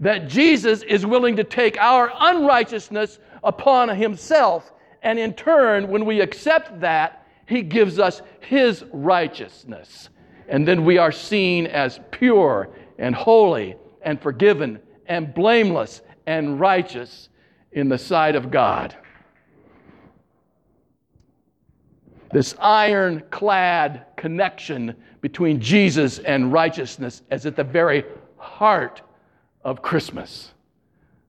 That 0.00 0.28
Jesus 0.28 0.82
is 0.82 1.06
willing 1.06 1.36
to 1.36 1.44
take 1.44 1.78
our 1.78 2.12
unrighteousness 2.14 3.18
upon 3.42 3.88
himself 3.88 4.72
and 5.06 5.20
in 5.20 5.34
turn, 5.34 5.86
when 5.86 6.04
we 6.04 6.20
accept 6.20 6.80
that, 6.80 7.28
He 7.46 7.62
gives 7.62 8.00
us 8.00 8.22
His 8.40 8.84
righteousness. 8.92 10.08
And 10.48 10.66
then 10.66 10.84
we 10.84 10.98
are 10.98 11.12
seen 11.12 11.68
as 11.68 12.00
pure 12.10 12.70
and 12.98 13.14
holy 13.14 13.76
and 14.02 14.20
forgiven 14.20 14.80
and 15.06 15.32
blameless 15.32 16.02
and 16.26 16.58
righteous 16.58 17.28
in 17.70 17.88
the 17.88 17.98
sight 17.98 18.34
of 18.34 18.50
God. 18.50 18.96
This 22.32 22.56
ironclad 22.60 24.06
connection 24.16 24.96
between 25.20 25.60
Jesus 25.60 26.18
and 26.18 26.52
righteousness 26.52 27.22
is 27.30 27.46
at 27.46 27.54
the 27.54 27.62
very 27.62 28.04
heart 28.38 29.02
of 29.62 29.82
Christmas 29.82 30.52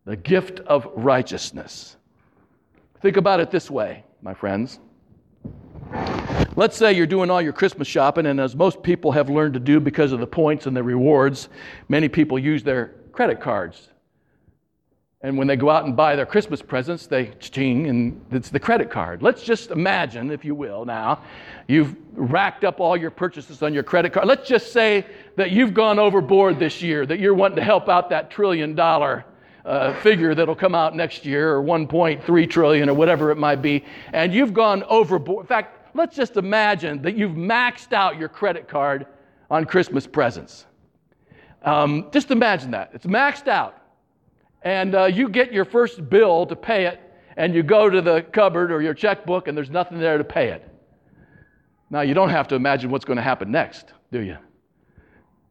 the 0.06 0.16
gift 0.16 0.62
of 0.62 0.88
righteousness. 0.96 1.97
Think 3.02 3.18
about 3.18 3.40
it 3.40 3.52
this 3.52 3.70
way, 3.70 4.04
my 4.22 4.34
friends. 4.34 4.80
Let's 6.56 6.76
say 6.76 6.94
you're 6.94 7.06
doing 7.06 7.30
all 7.30 7.42
your 7.42 7.54
Christmas 7.54 7.88
shopping, 7.88 8.26
and 8.26 8.40
as 8.40 8.56
most 8.56 8.82
people 8.82 9.12
have 9.12 9.30
learned 9.30 9.54
to 9.54 9.60
do 9.60 9.80
because 9.80 10.12
of 10.12 10.20
the 10.20 10.28
points 10.28 10.66
and 10.66 10.76
the 10.76 10.82
rewards, 10.82 11.50
many 11.88 12.10
people 12.10 12.40
use 12.40 12.64
their 12.64 12.96
credit 13.12 13.40
cards. 13.40 13.90
And 15.22 15.38
when 15.38 15.48
they 15.48 15.56
go 15.56 15.70
out 15.70 15.86
and 15.86 15.96
buy 15.96 16.16
their 16.16 16.26
Christmas 16.26 16.62
presents, 16.62 17.06
they 17.08 17.28
ching, 17.40 17.88
and 17.88 18.24
it's 18.32 18.50
the 18.50 18.60
credit 18.60 18.90
card. 18.90 19.22
Let's 19.22 19.44
just 19.44 19.72
imagine, 19.72 20.32
if 20.32 20.44
you 20.44 20.56
will, 20.56 20.86
now, 20.86 21.24
you've 21.68 21.96
racked 22.14 22.64
up 22.64 22.80
all 22.80 22.98
your 22.98 23.12
purchases 23.12 23.62
on 23.62 23.74
your 23.74 23.84
credit 23.84 24.14
card. 24.14 24.28
Let's 24.28 24.48
just 24.48 24.72
say 24.74 25.06
that 25.36 25.52
you've 25.52 25.74
gone 25.74 26.00
overboard 26.00 26.60
this 26.60 26.82
year, 26.82 27.06
that 27.06 27.20
you're 27.20 27.34
wanting 27.34 27.58
to 27.58 27.64
help 27.64 27.90
out 27.90 28.10
that 28.10 28.32
trillion 28.32 28.74
dollar 28.74 29.26
uh, 29.68 29.94
figure 30.02 30.34
that'll 30.34 30.56
come 30.56 30.74
out 30.74 30.96
next 30.96 31.26
year 31.26 31.54
or 31.54 31.62
1.3 31.62 32.50
trillion 32.50 32.90
or 32.90 32.94
whatever 32.94 33.32
it 33.32 33.36
might 33.36 33.62
be, 33.62 33.84
and 34.14 34.34
you've 34.34 34.54
gone 34.54 34.82
overboard. 34.84 35.44
In 35.44 35.48
fact, 35.48 35.94
let's 35.96 36.16
just 36.16 36.38
imagine 36.38 37.02
that 37.02 37.18
you've 37.18 37.36
maxed 37.36 37.92
out 37.92 38.18
your 38.18 38.30
credit 38.30 38.68
card 38.68 39.06
on 39.52 39.66
Christmas 39.66 40.08
presents. 40.08 40.66
Um, 41.64 42.08
just 42.14 42.32
imagine 42.32 42.72
that. 42.72 42.92
It's 42.94 43.06
maxed 43.06 43.48
out. 43.48 43.82
And 44.62 44.96
uh, 44.96 45.06
you 45.06 45.30
get 45.30 45.52
your 45.52 45.66
first 45.66 46.10
bill 46.10 46.46
to 46.46 46.56
pay 46.56 46.86
it, 46.86 47.02
and 47.36 47.54
you 47.54 47.62
go 47.62 47.90
to 47.90 48.02
the 48.02 48.22
cupboard 48.32 48.72
or 48.72 48.82
your 48.82 48.94
checkbook, 48.94 49.48
and 49.48 49.58
there's 49.58 49.70
nothing 49.70 50.00
there 50.00 50.18
to 50.18 50.24
pay 50.24 50.50
it. 50.50 50.68
Now, 51.90 52.02
you 52.02 52.14
don't 52.14 52.30
have 52.30 52.48
to 52.50 52.56
imagine 52.56 52.90
what's 52.90 53.06
going 53.06 53.18
to 53.18 53.24
happen 53.24 53.52
next, 53.52 53.94
do 54.12 54.22
you? 54.22 54.38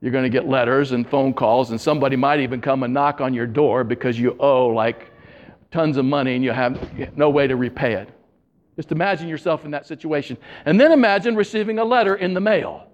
You're 0.00 0.12
going 0.12 0.25
to 0.25 0.31
get 0.31 0.47
letters 0.47 0.93
and 0.93 1.09
phone 1.09 1.33
calls, 1.33 1.71
and 1.71 1.81
somebody 1.81 2.17
might 2.17 2.41
even 2.41 2.61
come 2.61 2.83
and 2.83 2.93
knock 2.93 3.21
on 3.21 3.33
your 3.33 3.47
door 3.47 3.83
because 3.83 4.19
you 4.19 4.37
owe 4.38 4.67
like 4.67 5.11
tons 5.71 5.97
of 5.97 6.05
money 6.05 6.35
and 6.35 6.45
you 6.45 6.53
have 6.53 7.17
no 7.17 7.31
way 7.31 7.47
to 7.47 7.57
repay 7.57 7.95
it. 7.95 8.11
Just 8.76 8.93
imagine 8.93 9.26
yourself 9.26 9.65
in 9.65 9.71
that 9.71 9.87
situation. 9.87 10.37
And 10.67 10.79
then 10.79 10.93
imagine 10.93 11.35
receiving 11.35 11.79
a 11.79 11.85
letter 11.85 12.17
in 12.17 12.35
the 12.35 12.41
mail. 12.41 12.88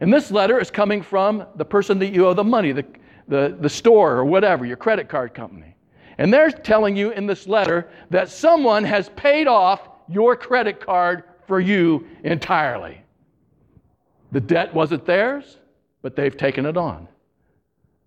And 0.00 0.12
this 0.12 0.30
letter 0.30 0.58
is 0.58 0.70
coming 0.70 1.02
from 1.02 1.46
the 1.56 1.64
person 1.64 1.98
that 1.98 2.12
you 2.12 2.26
owe 2.26 2.34
the 2.34 2.44
money, 2.44 2.72
the, 2.72 2.86
the, 3.28 3.56
the 3.60 3.68
store 3.68 4.16
or 4.16 4.24
whatever, 4.24 4.64
your 4.64 4.76
credit 4.76 5.08
card 5.08 5.34
company. 5.34 5.76
And 6.18 6.32
they're 6.32 6.50
telling 6.50 6.96
you 6.96 7.10
in 7.10 7.26
this 7.26 7.46
letter 7.46 7.88
that 8.10 8.30
someone 8.30 8.84
has 8.84 9.10
paid 9.10 9.46
off 9.46 9.88
your 10.08 10.36
credit 10.36 10.80
card 10.80 11.24
for 11.46 11.60
you 11.60 12.06
entirely. 12.24 13.02
The 14.32 14.40
debt 14.40 14.74
wasn't 14.74 15.04
theirs, 15.04 15.58
but 16.06 16.14
they've 16.14 16.36
taken 16.36 16.66
it 16.66 16.76
on. 16.76 17.08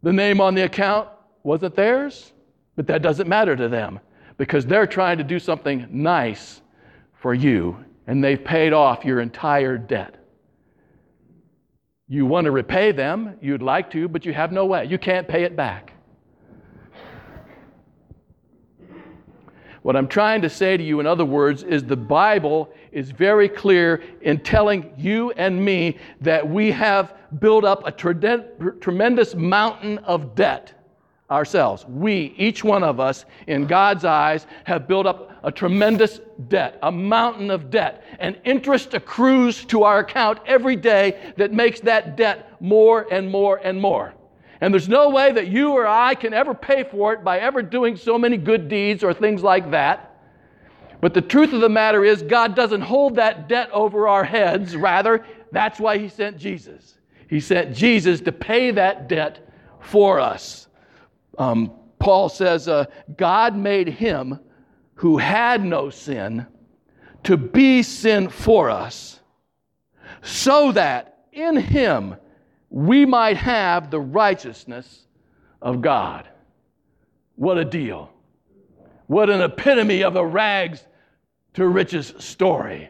The 0.03 0.13
name 0.13 0.39
on 0.39 0.55
the 0.55 0.61
account 0.61 1.09
wasn't 1.43 1.75
theirs, 1.75 2.31
but 2.77 2.87
that 2.87 3.01
doesn't 3.01 3.27
matter 3.27 3.57
to 3.57 3.67
them 3.67 3.99
because 4.37 4.65
they're 4.65 4.87
trying 4.87 5.17
to 5.17 5.23
do 5.25 5.37
something 5.37 5.85
nice 5.91 6.61
for 7.15 7.33
you 7.33 7.83
and 8.07 8.23
they've 8.23 8.41
paid 8.41 8.71
off 8.71 9.03
your 9.03 9.19
entire 9.19 9.77
debt. 9.77 10.15
You 12.07 12.25
want 12.25 12.45
to 12.45 12.51
repay 12.51 12.93
them, 12.93 13.35
you'd 13.41 13.61
like 13.61 13.91
to, 13.91 14.07
but 14.07 14.25
you 14.25 14.31
have 14.31 14.53
no 14.53 14.65
way. 14.65 14.85
You 14.85 14.97
can't 14.97 15.27
pay 15.27 15.43
it 15.43 15.57
back. 15.57 15.91
What 19.81 19.95
I'm 19.95 20.07
trying 20.07 20.41
to 20.41 20.49
say 20.49 20.75
to 20.75 20.83
you, 20.83 20.99
in 20.99 21.07
other 21.07 21.25
words, 21.25 21.63
is 21.63 21.83
the 21.83 21.95
Bible 21.95 22.73
is 22.91 23.11
very 23.11 23.47
clear 23.47 24.03
in 24.21 24.39
telling 24.39 24.93
you 24.97 25.31
and 25.31 25.63
me 25.63 25.97
that 26.21 26.47
we 26.47 26.71
have 26.71 27.13
built 27.39 27.63
up 27.63 27.87
a 27.87 27.91
tremendous 27.91 29.35
mountain 29.35 29.99
of 29.99 30.35
debt 30.35 30.73
ourselves. 31.31 31.85
We, 31.85 32.33
each 32.37 32.63
one 32.63 32.83
of 32.83 32.99
us, 32.99 33.25
in 33.47 33.67
God's 33.67 34.03
eyes, 34.03 34.47
have 34.65 34.87
built 34.87 35.05
up 35.05 35.31
a 35.43 35.51
tremendous 35.51 36.19
debt, 36.47 36.79
a 36.81 36.91
mountain 36.91 37.51
of 37.51 37.69
debt. 37.69 38.03
And 38.19 38.37
interest 38.43 38.93
accrues 38.93 39.63
to 39.65 39.83
our 39.83 39.99
account 39.99 40.39
every 40.45 40.75
day 40.75 41.33
that 41.37 41.53
makes 41.53 41.79
that 41.81 42.17
debt 42.17 42.61
more 42.61 43.07
and 43.11 43.29
more 43.29 43.61
and 43.63 43.79
more. 43.79 44.13
And 44.61 44.73
there's 44.73 44.89
no 44.89 45.09
way 45.09 45.31
that 45.31 45.47
you 45.47 45.71
or 45.71 45.87
I 45.87 46.15
can 46.15 46.33
ever 46.33 46.53
pay 46.53 46.83
for 46.83 47.13
it 47.13 47.23
by 47.23 47.39
ever 47.39 47.61
doing 47.61 47.95
so 47.95 48.17
many 48.17 48.37
good 48.37 48.67
deeds 48.67 49.03
or 49.03 49.13
things 49.13 49.41
like 49.41 49.71
that. 49.71 50.17
But 51.01 51.13
the 51.13 51.21
truth 51.21 51.53
of 51.53 51.61
the 51.61 51.69
matter 51.69 52.03
is, 52.03 52.21
God 52.23 52.55
doesn't 52.55 52.81
hold 52.81 53.15
that 53.15 53.47
debt 53.47 53.69
over 53.71 54.07
our 54.07 54.25
heads. 54.25 54.75
Rather, 54.75 55.25
that's 55.51 55.79
why 55.79 55.97
He 55.97 56.09
sent 56.09 56.37
Jesus. 56.37 56.97
He 57.29 57.39
sent 57.39 57.75
Jesus 57.75 58.19
to 58.21 58.31
pay 58.31 58.71
that 58.71 59.07
debt 59.07 59.47
for 59.79 60.19
us. 60.19 60.67
Um, 61.37 61.71
Paul 61.99 62.29
says, 62.29 62.67
uh, 62.67 62.85
God 63.17 63.55
made 63.55 63.87
him 63.87 64.39
who 64.95 65.17
had 65.17 65.63
no 65.63 65.89
sin 65.89 66.47
to 67.23 67.37
be 67.37 67.83
sin 67.83 68.29
for 68.29 68.69
us, 68.69 69.19
so 70.21 70.71
that 70.71 71.25
in 71.31 71.57
him 71.57 72.15
we 72.69 73.05
might 73.05 73.37
have 73.37 73.89
the 73.89 73.99
righteousness 73.99 75.05
of 75.61 75.81
God. 75.81 76.27
What 77.35 77.57
a 77.57 77.65
deal. 77.65 78.11
What 79.07 79.29
an 79.29 79.41
epitome 79.41 80.03
of 80.03 80.15
a 80.15 80.25
rags 80.25 80.85
to 81.55 81.67
riches 81.67 82.13
story. 82.19 82.89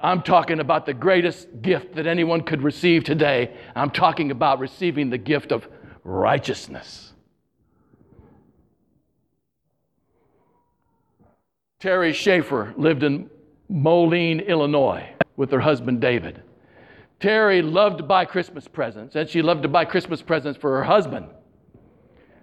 I'm 0.00 0.22
talking 0.22 0.60
about 0.60 0.86
the 0.86 0.94
greatest 0.94 1.62
gift 1.62 1.94
that 1.94 2.06
anyone 2.06 2.42
could 2.42 2.62
receive 2.62 3.04
today. 3.04 3.54
I'm 3.76 3.90
talking 3.90 4.30
about 4.30 4.58
receiving 4.58 5.10
the 5.10 5.18
gift 5.18 5.52
of 5.52 5.68
righteousness. 6.02 7.12
Terry 11.78 12.12
Schaefer 12.12 12.74
lived 12.76 13.02
in 13.02 13.30
Moline, 13.68 14.40
Illinois, 14.40 15.08
with 15.36 15.50
her 15.50 15.60
husband 15.60 16.00
David. 16.00 16.42
Terry 17.20 17.60
loved 17.60 17.98
to 17.98 18.04
buy 18.04 18.24
Christmas 18.24 18.66
presents, 18.66 19.14
and 19.14 19.28
she 19.28 19.42
loved 19.42 19.62
to 19.62 19.68
buy 19.68 19.84
Christmas 19.84 20.22
presents 20.22 20.58
for 20.58 20.78
her 20.78 20.84
husband. 20.84 21.26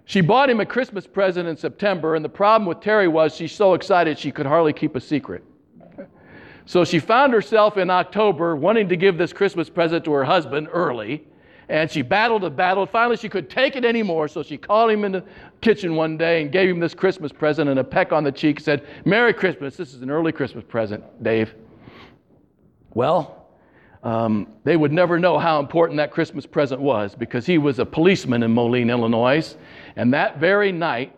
She 0.04 0.20
bought 0.20 0.48
him 0.48 0.60
a 0.60 0.66
Christmas 0.66 1.06
present 1.06 1.48
in 1.48 1.56
September, 1.56 2.14
and 2.14 2.24
the 2.24 2.30
problem 2.30 2.66
with 2.66 2.80
Terry 2.80 3.08
was 3.08 3.34
she's 3.34 3.52
so 3.52 3.74
excited 3.74 4.18
she 4.18 4.30
could 4.30 4.46
hardly 4.46 4.72
keep 4.72 4.96
a 4.96 5.00
secret. 5.00 5.44
So 6.64 6.84
she 6.84 6.98
found 6.98 7.32
herself 7.32 7.76
in 7.76 7.90
October 7.90 8.54
wanting 8.54 8.88
to 8.90 8.96
give 8.96 9.18
this 9.18 9.32
Christmas 9.32 9.68
present 9.68 10.04
to 10.04 10.12
her 10.12 10.24
husband 10.24 10.68
early, 10.70 11.26
and 11.68 11.90
she 11.90 12.02
battled 12.02 12.44
and 12.44 12.54
battled. 12.54 12.90
Finally, 12.90 13.16
she 13.16 13.28
could 13.28 13.50
take 13.50 13.74
it 13.74 13.84
anymore, 13.84 14.28
so 14.28 14.42
she 14.42 14.56
called 14.56 14.90
him 14.90 15.04
in 15.04 15.12
the 15.12 15.24
kitchen 15.60 15.96
one 15.96 16.16
day 16.16 16.42
and 16.42 16.52
gave 16.52 16.68
him 16.68 16.78
this 16.78 16.94
Christmas 16.94 17.32
present 17.32 17.68
and 17.68 17.78
a 17.78 17.84
peck 17.84 18.12
on 18.12 18.22
the 18.22 18.32
cheek 18.32 18.60
said, 18.60 18.86
Merry 19.04 19.32
Christmas. 19.32 19.76
This 19.76 19.92
is 19.92 20.02
an 20.02 20.10
early 20.10 20.30
Christmas 20.30 20.64
present, 20.66 21.02
Dave. 21.22 21.54
Well, 22.94 23.37
um, 24.02 24.46
they 24.64 24.76
would 24.76 24.92
never 24.92 25.18
know 25.18 25.38
how 25.38 25.58
important 25.58 25.96
that 25.96 26.10
Christmas 26.10 26.46
present 26.46 26.80
was 26.80 27.14
because 27.14 27.46
he 27.46 27.58
was 27.58 27.78
a 27.78 27.86
policeman 27.86 28.42
in 28.42 28.52
Moline, 28.52 28.90
Illinois. 28.90 29.56
And 29.96 30.14
that 30.14 30.38
very 30.38 30.70
night, 30.70 31.14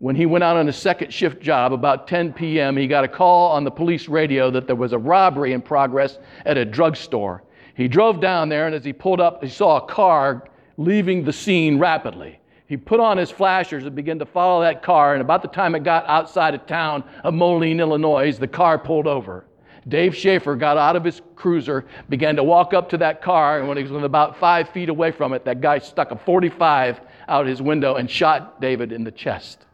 when 0.00 0.16
he 0.16 0.26
went 0.26 0.42
out 0.42 0.56
on 0.56 0.68
a 0.68 0.72
second 0.72 1.12
shift 1.12 1.40
job, 1.40 1.72
about 1.72 2.08
10 2.08 2.32
p.m., 2.32 2.76
he 2.76 2.86
got 2.86 3.04
a 3.04 3.08
call 3.08 3.52
on 3.52 3.64
the 3.64 3.70
police 3.70 4.08
radio 4.08 4.50
that 4.50 4.66
there 4.66 4.76
was 4.76 4.92
a 4.92 4.98
robbery 4.98 5.52
in 5.52 5.62
progress 5.62 6.18
at 6.44 6.58
a 6.58 6.64
drugstore. 6.64 7.44
He 7.76 7.88
drove 7.88 8.20
down 8.20 8.48
there, 8.48 8.66
and 8.66 8.74
as 8.74 8.84
he 8.84 8.92
pulled 8.92 9.20
up, 9.20 9.42
he 9.42 9.48
saw 9.48 9.78
a 9.78 9.86
car 9.86 10.48
leaving 10.76 11.24
the 11.24 11.32
scene 11.32 11.78
rapidly. 11.78 12.40
He 12.66 12.76
put 12.76 12.98
on 12.98 13.16
his 13.16 13.30
flashers 13.30 13.84
and 13.84 13.94
began 13.94 14.18
to 14.18 14.26
follow 14.26 14.60
that 14.62 14.82
car, 14.82 15.14
and 15.14 15.22
about 15.22 15.42
the 15.42 15.48
time 15.48 15.74
it 15.74 15.84
got 15.84 16.06
outside 16.06 16.54
of 16.54 16.66
town 16.66 17.04
of 17.22 17.34
Moline, 17.34 17.80
Illinois, 17.80 18.36
the 18.36 18.48
car 18.48 18.78
pulled 18.78 19.06
over. 19.06 19.44
Dave 19.88 20.16
Schaefer 20.16 20.56
got 20.56 20.78
out 20.78 20.96
of 20.96 21.04
his 21.04 21.20
cruiser, 21.36 21.84
began 22.08 22.36
to 22.36 22.42
walk 22.42 22.72
up 22.72 22.88
to 22.90 22.98
that 22.98 23.20
car, 23.20 23.58
and 23.58 23.68
when 23.68 23.76
he 23.76 23.82
was 23.82 24.02
about 24.02 24.38
five 24.38 24.68
feet 24.70 24.88
away 24.88 25.10
from 25.10 25.32
it, 25.32 25.44
that 25.44 25.60
guy 25.60 25.78
stuck 25.78 26.10
a 26.10 26.16
45 26.16 27.00
out 27.28 27.46
his 27.46 27.60
window 27.60 27.96
and 27.96 28.10
shot 28.10 28.60
David 28.60 28.92
in 28.92 29.04
the 29.04 29.10
chest. 29.10 29.66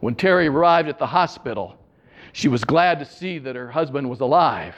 When 0.00 0.14
Terry 0.14 0.48
arrived 0.48 0.88
at 0.88 0.98
the 0.98 1.06
hospital, 1.06 1.76
she 2.32 2.48
was 2.48 2.64
glad 2.64 2.98
to 3.00 3.04
see 3.04 3.38
that 3.38 3.56
her 3.56 3.70
husband 3.70 4.08
was 4.08 4.20
alive. 4.20 4.74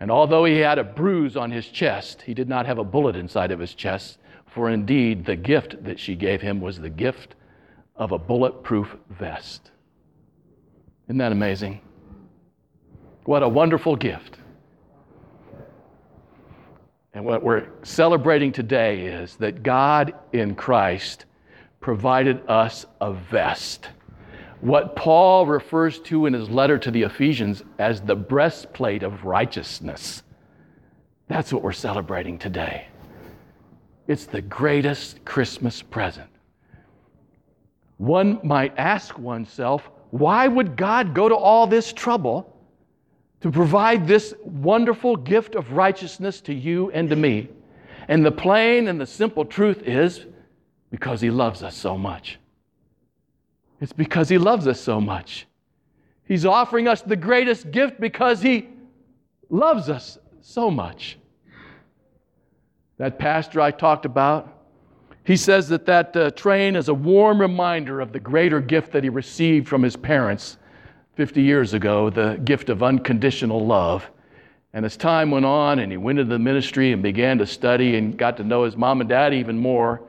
And 0.00 0.10
although 0.10 0.44
he 0.44 0.58
had 0.58 0.78
a 0.78 0.84
bruise 0.84 1.36
on 1.36 1.50
his 1.50 1.66
chest, 1.66 2.22
he 2.22 2.34
did 2.34 2.48
not 2.48 2.66
have 2.66 2.78
a 2.78 2.84
bullet 2.84 3.16
inside 3.16 3.50
of 3.50 3.60
his 3.60 3.74
chest, 3.74 4.18
for 4.46 4.70
indeed 4.70 5.24
the 5.24 5.36
gift 5.36 5.82
that 5.84 5.98
she 5.98 6.14
gave 6.14 6.40
him 6.40 6.60
was 6.60 6.78
the 6.78 6.90
gift 6.90 7.34
of 7.96 8.12
a 8.12 8.18
bulletproof 8.18 8.96
vest. 9.08 9.70
Isn't 11.06 11.18
that 11.18 11.32
amazing? 11.32 11.80
What 13.24 13.42
a 13.42 13.48
wonderful 13.48 13.96
gift. 13.96 14.38
And 17.14 17.24
what 17.24 17.42
we're 17.42 17.68
celebrating 17.82 18.52
today 18.52 19.06
is 19.06 19.36
that 19.36 19.62
God 19.62 20.14
in 20.32 20.54
Christ 20.54 21.24
provided 21.80 22.42
us 22.48 22.86
a 23.00 23.12
vest. 23.12 23.88
What 24.60 24.96
Paul 24.96 25.46
refers 25.46 26.00
to 26.00 26.26
in 26.26 26.32
his 26.32 26.50
letter 26.50 26.76
to 26.78 26.90
the 26.90 27.02
Ephesians 27.02 27.62
as 27.78 28.00
the 28.00 28.16
breastplate 28.16 29.02
of 29.02 29.24
righteousness. 29.24 30.22
That's 31.28 31.52
what 31.52 31.62
we're 31.62 31.72
celebrating 31.72 32.38
today. 32.38 32.88
It's 34.06 34.26
the 34.26 34.42
greatest 34.42 35.24
Christmas 35.24 35.82
present. 35.82 36.28
One 37.96 38.40
might 38.42 38.74
ask 38.76 39.18
oneself, 39.18 39.88
why 40.10 40.46
would 40.46 40.76
God 40.76 41.14
go 41.14 41.28
to 41.28 41.34
all 41.34 41.66
this 41.66 41.92
trouble 41.92 42.53
to 43.44 43.50
provide 43.50 44.08
this 44.08 44.32
wonderful 44.42 45.16
gift 45.16 45.54
of 45.54 45.72
righteousness 45.72 46.40
to 46.40 46.54
you 46.54 46.90
and 46.92 47.10
to 47.10 47.14
me. 47.14 47.46
And 48.08 48.24
the 48.24 48.32
plain 48.32 48.88
and 48.88 48.98
the 48.98 49.04
simple 49.04 49.44
truth 49.44 49.82
is 49.82 50.24
because 50.90 51.20
He 51.20 51.28
loves 51.28 51.62
us 51.62 51.76
so 51.76 51.98
much. 51.98 52.38
It's 53.82 53.92
because 53.92 54.30
He 54.30 54.38
loves 54.38 54.66
us 54.66 54.80
so 54.80 54.98
much. 54.98 55.46
He's 56.24 56.46
offering 56.46 56.88
us 56.88 57.02
the 57.02 57.16
greatest 57.16 57.70
gift 57.70 58.00
because 58.00 58.40
He 58.40 58.70
loves 59.50 59.90
us 59.90 60.16
so 60.40 60.70
much. 60.70 61.18
That 62.96 63.18
pastor 63.18 63.60
I 63.60 63.72
talked 63.72 64.06
about, 64.06 64.64
he 65.22 65.36
says 65.36 65.68
that 65.68 65.84
that 65.84 66.16
uh, 66.16 66.30
train 66.30 66.76
is 66.76 66.88
a 66.88 66.94
warm 66.94 67.42
reminder 67.42 68.00
of 68.00 68.10
the 68.10 68.20
greater 68.20 68.62
gift 68.62 68.92
that 68.92 69.04
he 69.04 69.10
received 69.10 69.68
from 69.68 69.82
his 69.82 69.96
parents 69.96 70.56
50 71.16 71.42
years 71.42 71.74
ago, 71.74 72.10
the 72.10 72.40
gift 72.44 72.68
of 72.68 72.82
unconditional 72.82 73.64
love. 73.64 74.10
And 74.72 74.84
as 74.84 74.96
time 74.96 75.30
went 75.30 75.46
on 75.46 75.78
and 75.78 75.92
he 75.92 75.96
went 75.96 76.18
into 76.18 76.32
the 76.32 76.38
ministry 76.38 76.92
and 76.92 77.02
began 77.02 77.38
to 77.38 77.46
study 77.46 77.96
and 77.96 78.18
got 78.18 78.36
to 78.38 78.44
know 78.44 78.64
his 78.64 78.76
mom 78.76 79.00
and 79.00 79.08
dad 79.08 79.32
even 79.32 79.56
more, 79.56 80.02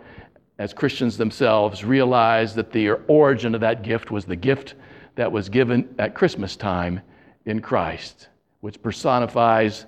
as 0.58 0.74
Christians 0.74 1.18
themselves, 1.18 1.84
realized 1.84 2.56
that 2.56 2.72
the 2.72 2.92
origin 3.08 3.54
of 3.54 3.62
that 3.62 3.84
gift 3.84 4.10
was 4.10 4.26
the 4.26 4.36
gift 4.36 4.74
that 5.16 5.32
was 5.32 5.50
given 5.50 5.94
at 6.00 6.16
Christmas 6.16 6.56
time 6.56 7.02
in 7.46 7.62
Christ, 7.62 8.30
which 8.62 8.82
personifies 8.82 9.86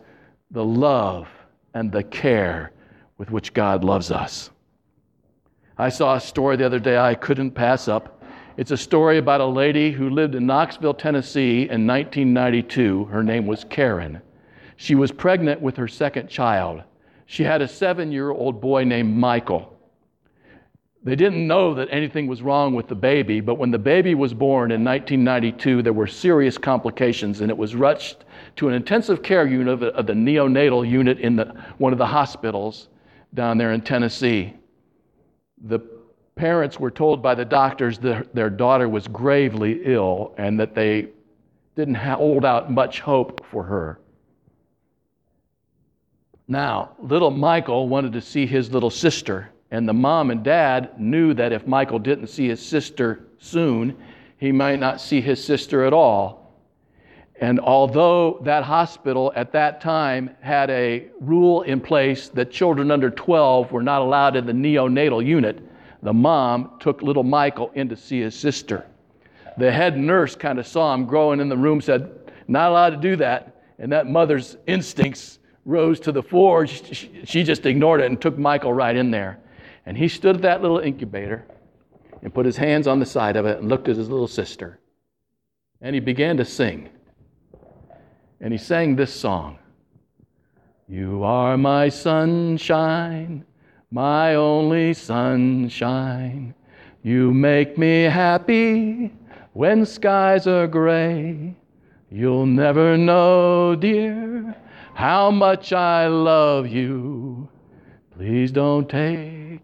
the 0.52 0.64
love 0.64 1.28
and 1.74 1.92
the 1.92 2.04
care 2.04 2.72
with 3.18 3.32
which 3.32 3.54
God 3.54 3.84
loves 3.84 4.12
us. 4.12 4.52
I 5.78 5.90
saw 5.90 6.16
a 6.16 6.22
story 6.22 6.56
the 6.58 6.66
other 6.66 6.80
day 6.80 6.98
I 6.98 7.16
couldn't 7.16 7.52
pass 7.52 7.88
up. 7.88 8.17
It's 8.58 8.72
a 8.72 8.78
story 8.78 9.20
about 9.20 9.40
a 9.40 9.46
lady 9.46 9.92
who 9.92 10.10
lived 10.10 10.34
in 10.34 10.48
Knoxville, 10.48 10.96
Tennessee 10.96 11.70
in 11.70 11.86
1992. 11.86 13.06
Her 13.06 13.22
name 13.22 13.46
was 13.46 13.64
Karen. 13.64 14.20
She 14.78 14.96
was 14.96 15.12
pregnant 15.12 15.62
with 15.62 15.78
her 15.78 15.88
second 15.88 16.28
child. 16.28 16.82
She 17.28 17.44
had 17.44 17.62
a 17.62 17.68
seven 17.68 18.12
year 18.12 18.32
old 18.32 18.60
boy 18.60 18.84
named 18.84 19.16
Michael. 19.16 19.78
They 21.04 21.16
didn't 21.16 21.46
know 21.46 21.76
that 21.76 21.90
anything 21.92 22.26
was 22.26 22.42
wrong 22.42 22.74
with 22.74 22.88
the 22.88 22.96
baby, 22.96 23.42
but 23.42 23.60
when 23.60 23.70
the 23.70 23.78
baby 23.78 24.16
was 24.16 24.34
born 24.34 24.72
in 24.72 24.84
1992, 24.84 25.84
there 25.84 25.94
were 25.94 26.08
serious 26.08 26.58
complications, 26.58 27.42
and 27.42 27.52
it 27.52 27.58
was 27.58 27.76
rushed 27.76 28.26
to 28.56 28.68
an 28.68 28.74
intensive 28.74 29.22
care 29.22 29.46
unit 29.46 29.84
of 29.84 30.08
the 30.08 30.14
neonatal 30.14 30.90
unit 30.90 31.20
in 31.20 31.36
the, 31.36 31.46
one 31.78 31.94
of 31.94 32.00
the 32.00 32.08
hospitals 32.08 32.88
down 33.36 33.60
there 33.60 33.74
in 33.74 33.82
Tennessee. 33.82 34.56
The 35.64 35.80
parents 36.38 36.80
were 36.80 36.92
told 36.92 37.22
by 37.22 37.36
the 37.36 37.46
doctors 37.46 37.98
that 38.00 38.34
their 38.34 38.50
daughter 38.50 38.88
was 38.88 39.08
gravely 39.08 39.82
ill 39.84 40.34
and 40.38 40.60
that 40.60 40.76
they 40.76 41.08
didn't 41.76 41.96
hold 41.96 42.46
out 42.46 42.72
much 42.72 43.02
hope 43.02 43.46
for 43.52 43.64
her. 43.64 44.00
Now, 46.48 46.92
little 47.00 47.32
Michael 47.32 47.90
wanted 47.90 48.14
to 48.14 48.22
see 48.22 48.46
his 48.46 48.72
little 48.72 48.90
sister, 48.90 49.50
and 49.70 49.88
the 49.88 49.94
mom 49.94 50.32
and 50.32 50.44
dad 50.44 51.00
knew 51.00 51.34
that 51.34 51.52
if 51.52 51.68
Michael 51.68 52.00
didn't 52.00 52.28
see 52.28 52.48
his 52.48 52.66
sister 52.66 53.28
soon, 53.38 53.98
he 54.38 54.52
might 54.52 54.80
not 54.80 55.02
see 55.02 55.20
his 55.20 55.44
sister 55.44 55.84
at 55.84 55.94
all. 55.94 56.54
And 57.40 57.60
although 57.60 58.40
that 58.44 58.64
hospital 58.64 59.32
at 59.36 59.52
that 59.52 59.82
time 59.82 60.32
had 60.40 60.70
a 60.70 61.08
rule 61.20 61.62
in 61.64 61.82
place 61.82 62.30
that 62.30 62.50
children 62.50 62.90
under 62.90 63.12
12 63.12 63.72
were 63.72 63.84
not 63.84 64.02
allowed 64.02 64.36
in 64.36 64.46
the 64.46 64.54
neonatal 64.54 65.24
unit, 65.24 65.62
the 66.08 66.14
mom 66.14 66.72
took 66.80 67.02
little 67.02 67.26
Michael 67.26 67.70
in 67.76 67.90
to 67.90 67.98
see 67.98 68.22
his 68.22 68.34
sister. 68.34 68.86
The 69.58 69.70
head 69.70 69.98
nurse 69.98 70.38
kind 70.38 70.58
of 70.58 70.66
saw 70.66 70.94
him 70.94 71.06
growing 71.06 71.42
in 71.42 71.50
the 71.50 71.58
room, 71.58 71.82
said, 71.82 72.32
Not 72.48 72.70
allowed 72.70 72.92
to 72.92 72.96
do 72.96 73.18
that. 73.18 73.62
And 73.78 73.92
that 73.92 74.08
mother's 74.08 74.56
instincts 74.68 75.40
rose 75.66 76.00
to 76.00 76.14
the 76.14 76.24
fore. 76.24 76.66
She 76.66 77.44
just 77.44 77.66
ignored 77.66 78.00
it 78.00 78.06
and 78.06 78.22
took 78.22 78.38
Michael 78.38 78.72
right 78.72 78.96
in 78.96 79.12
there. 79.12 79.40
And 79.86 79.98
he 79.98 80.08
stood 80.08 80.38
at 80.38 80.42
that 80.44 80.62
little 80.62 80.80
incubator 80.80 81.46
and 82.22 82.34
put 82.34 82.46
his 82.46 82.56
hands 82.56 82.88
on 82.88 83.00
the 83.00 83.06
side 83.06 83.36
of 83.36 83.46
it 83.46 83.60
and 83.60 83.68
looked 83.68 83.90
at 83.90 83.98
his 83.98 84.10
little 84.10 84.30
sister. 84.30 84.80
And 85.82 85.94
he 85.94 86.00
began 86.00 86.38
to 86.38 86.46
sing. 86.46 86.88
And 88.40 88.54
he 88.54 88.58
sang 88.58 88.96
this 88.96 89.14
song 89.14 89.60
You 90.88 91.26
are 91.26 91.58
my 91.58 91.90
sunshine 91.90 93.44
my 93.92 94.36
only 94.36 94.94
sunshine. 94.94 96.54
You 97.04 97.34
make 97.34 97.78
me 97.78 98.04
happy 98.04 99.14
when 99.54 99.86
skies 99.86 100.46
are 100.48 100.68
gray. 100.68 101.56
You'll 102.10 102.46
never 102.46 102.98
know, 102.98 103.76
dear, 103.76 104.56
how 104.94 105.32
much 105.32 105.74
I 105.74 106.08
love 106.08 106.68
you. 106.68 107.50
Please 108.16 108.52
don't 108.52 108.90
take 108.90 109.62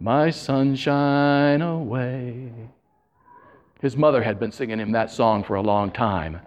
my 0.00 0.30
sunshine 0.30 1.62
away. 1.62 2.52
His 3.80 3.96
mother 3.96 4.22
had 4.22 4.38
been 4.38 4.52
singing 4.52 4.78
him 4.78 4.92
that 4.92 5.10
song 5.10 5.44
for 5.44 5.56
a 5.56 5.62
long 5.62 5.90
time, 5.90 6.40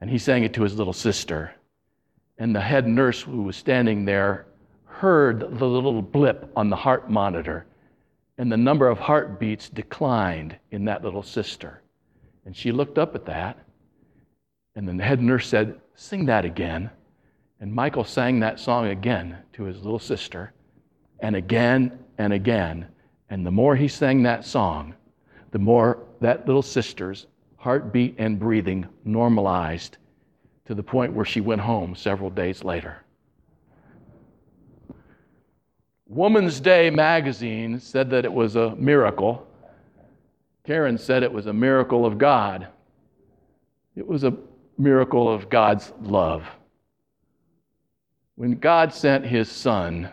and 0.00 0.10
he 0.10 0.18
sang 0.18 0.44
it 0.44 0.54
to 0.54 0.62
his 0.62 0.76
little 0.76 0.92
sister. 0.92 1.52
And 2.38 2.54
the 2.56 2.60
head 2.60 2.86
nurse 2.86 3.20
who 3.20 3.42
was 3.42 3.56
standing 3.56 4.04
there 4.04 4.46
heard 5.00 5.40
the 5.58 5.66
little 5.66 6.02
blip 6.02 6.52
on 6.54 6.68
the 6.68 6.76
heart 6.76 7.10
monitor, 7.10 7.64
and 8.36 8.52
the 8.52 8.56
number 8.56 8.86
of 8.86 8.98
heartbeats 8.98 9.70
declined 9.70 10.54
in 10.72 10.84
that 10.84 11.02
little 11.02 11.22
sister. 11.22 11.80
And 12.44 12.54
she 12.54 12.70
looked 12.70 12.98
up 12.98 13.14
at 13.14 13.24
that, 13.24 13.58
and 14.76 14.86
then 14.86 14.98
the 14.98 15.04
head 15.04 15.22
nurse 15.22 15.48
said, 15.48 15.80
Sing 15.94 16.26
that 16.26 16.44
again. 16.44 16.90
And 17.60 17.72
Michael 17.72 18.04
sang 18.04 18.40
that 18.40 18.60
song 18.60 18.88
again 18.88 19.38
to 19.54 19.64
his 19.64 19.82
little 19.82 19.98
sister 19.98 20.52
and 21.20 21.34
again 21.34 21.98
and 22.18 22.34
again. 22.34 22.86
And 23.30 23.46
the 23.46 23.50
more 23.50 23.76
he 23.76 23.88
sang 23.88 24.22
that 24.24 24.44
song, 24.44 24.94
the 25.50 25.58
more 25.58 26.04
that 26.20 26.46
little 26.46 26.62
sister's 26.62 27.26
heartbeat 27.56 28.16
and 28.18 28.38
breathing 28.38 28.86
normalized 29.04 29.96
to 30.66 30.74
the 30.74 30.82
point 30.82 31.14
where 31.14 31.24
she 31.24 31.40
went 31.40 31.62
home 31.62 31.94
several 31.94 32.28
days 32.28 32.64
later. 32.64 33.02
Woman's 36.10 36.58
Day 36.58 36.90
magazine 36.90 37.78
said 37.78 38.10
that 38.10 38.24
it 38.24 38.32
was 38.32 38.56
a 38.56 38.74
miracle. 38.74 39.46
Karen 40.66 40.98
said 40.98 41.22
it 41.22 41.32
was 41.32 41.46
a 41.46 41.52
miracle 41.52 42.04
of 42.04 42.18
God. 42.18 42.66
It 43.94 44.04
was 44.04 44.24
a 44.24 44.36
miracle 44.76 45.32
of 45.32 45.48
God's 45.48 45.92
love. 46.02 46.44
When 48.34 48.58
God 48.58 48.92
sent 48.92 49.24
his 49.24 49.52
son, 49.52 50.10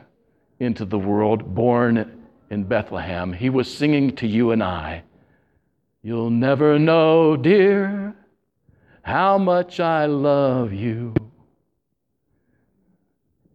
into 0.59 0.85
the 0.85 0.99
world, 0.99 1.55
born 1.55 2.23
in 2.51 2.63
Bethlehem, 2.63 3.33
he 3.33 3.49
was 3.49 3.75
singing 3.75 4.15
to 4.17 4.27
you 4.27 4.51
and 4.51 4.61
I, 4.61 5.01
You'll 6.03 6.29
never 6.29 6.77
know, 6.77 7.35
dear, 7.35 8.15
how 9.01 9.39
much 9.39 9.79
I 9.79 10.05
love 10.05 10.71
you. 10.71 11.15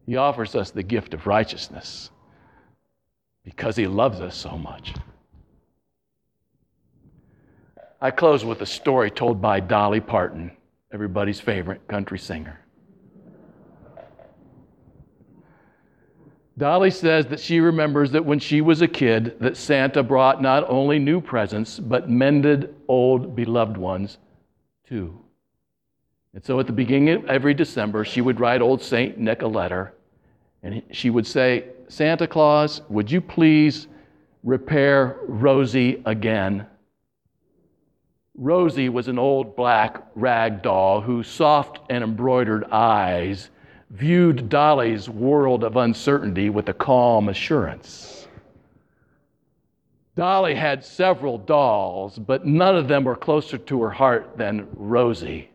He 0.07 0.17
offers 0.17 0.57
us 0.57 0.73
the 0.73 0.83
gift 0.83 1.15
of 1.15 1.29
righteousness 1.29 2.11
because 3.45 3.77
he 3.77 3.87
loves 3.87 4.21
us 4.21 4.37
so 4.37 4.57
much. 4.57 4.95
I 8.01 8.11
close 8.11 8.45
with 8.45 8.61
a 8.63 8.67
story 8.67 9.11
told 9.11 9.41
by 9.41 9.61
Dolly 9.61 10.01
Parton, 10.01 10.51
everybody's 10.93 11.41
favorite 11.41 11.87
country 11.87 12.19
singer. 12.19 12.59
Dolly 16.59 16.91
says 16.91 17.27
that 17.27 17.41
she 17.41 17.61
remembers 17.61 18.11
that 18.13 18.25
when 18.25 18.39
she 18.39 18.61
was 18.61 18.83
a 18.83 18.89
kid 18.89 19.39
that 19.41 19.57
Santa 19.57 20.03
brought 20.03 20.43
not 20.43 20.69
only 20.69 20.99
new 20.99 21.21
presents 21.21 21.79
but 21.79 22.11
mended 22.11 22.75
old 22.89 23.35
beloved 23.35 23.77
ones 23.77 24.19
too. 24.87 25.19
And 26.35 26.45
so 26.45 26.61
at 26.61 26.67
the 26.67 26.73
beginning 26.73 27.09
of 27.11 27.25
every 27.27 27.55
December 27.55 28.05
she 28.05 28.21
would 28.21 28.39
write 28.39 28.61
old 28.61 28.83
Saint 28.83 29.19
Nick 29.19 29.43
a 29.43 29.47
letter 29.47 29.95
and 30.63 30.83
she 30.91 31.11
would 31.11 31.27
say, 31.27 31.65
"Santa 31.93 32.27
Claus, 32.27 32.81
would 32.89 33.11
you 33.11 33.21
please 33.21 33.87
repair 34.43 35.19
Rosie 35.29 36.03
again?" 36.07 36.67
Rosie 38.35 38.89
was 38.89 39.09
an 39.09 39.19
old 39.19 39.55
black 39.57 40.03
rag 40.15 40.63
doll 40.63 41.03
whose 41.03 41.29
soft 41.29 41.81
and 41.91 42.03
embroidered 42.03 42.65
eyes 42.73 43.51
viewed 43.91 44.49
Dolly's 44.49 45.11
world 45.11 45.63
of 45.63 45.77
uncertainty 45.77 46.49
with 46.49 46.67
a 46.71 46.73
calm 46.73 47.29
assurance. 47.29 48.27
Dolly 50.17 50.55
had 50.55 50.83
several 50.83 51.37
dolls, 51.37 52.19
but 52.19 52.47
none 52.47 52.75
of 52.75 52.89
them 52.89 53.05
were 53.05 53.17
closer 53.17 53.59
to 53.59 53.83
her 53.83 53.91
heart 53.91 54.39
than 54.39 54.67
Rosie. 54.73 55.51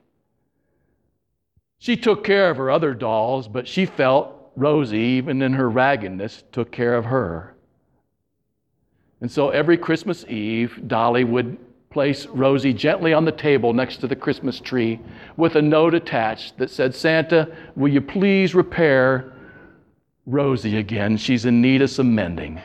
She 1.80 1.98
took 1.98 2.24
care 2.24 2.52
of 2.52 2.58
her 2.58 2.70
other 2.70 2.94
dolls, 2.94 3.48
but 3.48 3.68
she 3.68 3.88
felt 3.88 4.37
Rosie, 4.58 4.98
even 4.98 5.44
in 5.44 5.54
her 5.54 5.70
raggedness, 5.70 6.44
took 6.52 6.72
care 6.72 6.96
of 6.96 7.06
her. 7.06 7.56
And 9.22 9.32
so 9.32 9.52
every 9.52 9.78
Christmas 9.78 10.26
Eve, 10.26 10.82
Dolly 10.88 11.24
would 11.24 11.58
place 11.92 12.26
Rosie 12.26 12.74
gently 12.74 13.14
on 13.14 13.24
the 13.24 13.32
table 13.32 13.72
next 13.72 13.98
to 13.98 14.08
the 14.08 14.16
Christmas 14.16 14.60
tree 14.60 15.00
with 15.38 15.56
a 15.56 15.62
note 15.62 15.94
attached 15.94 16.58
that 16.58 16.72
said, 16.72 16.96
Santa, 16.96 17.56
will 17.76 17.92
you 17.92 18.02
please 18.02 18.56
repair 18.56 19.32
Rosie 20.26 20.78
again? 20.78 21.18
She's 21.18 21.46
in 21.46 21.62
need 21.62 21.84
of 21.84 21.92
some 21.92 22.14
mending. 22.16 22.60